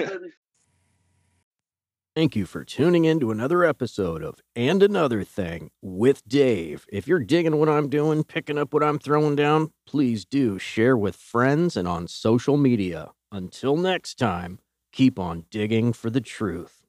Thank 2.15 2.35
you 2.35 2.45
for 2.45 2.63
tuning 2.63 3.05
in 3.05 3.19
to 3.21 3.31
another 3.31 3.63
episode 3.63 4.21
of 4.21 4.39
And 4.55 4.83
Another 4.83 5.23
Thing 5.23 5.71
with 5.81 6.23
Dave. 6.27 6.85
If 6.93 7.07
you're 7.07 7.17
digging 7.17 7.57
what 7.57 7.69
I'm 7.69 7.89
doing, 7.89 8.23
picking 8.23 8.59
up 8.59 8.71
what 8.71 8.83
I'm 8.83 8.99
throwing 8.99 9.35
down, 9.35 9.71
please 9.87 10.23
do 10.23 10.59
share 10.59 10.95
with 10.95 11.15
friends 11.15 11.75
and 11.75 11.87
on 11.87 12.07
social 12.07 12.55
media. 12.55 13.13
Until 13.31 13.75
next 13.77 14.19
time, 14.19 14.59
keep 14.91 15.17
on 15.17 15.45
digging 15.49 15.91
for 15.91 16.11
the 16.11 16.21
truth. 16.21 16.82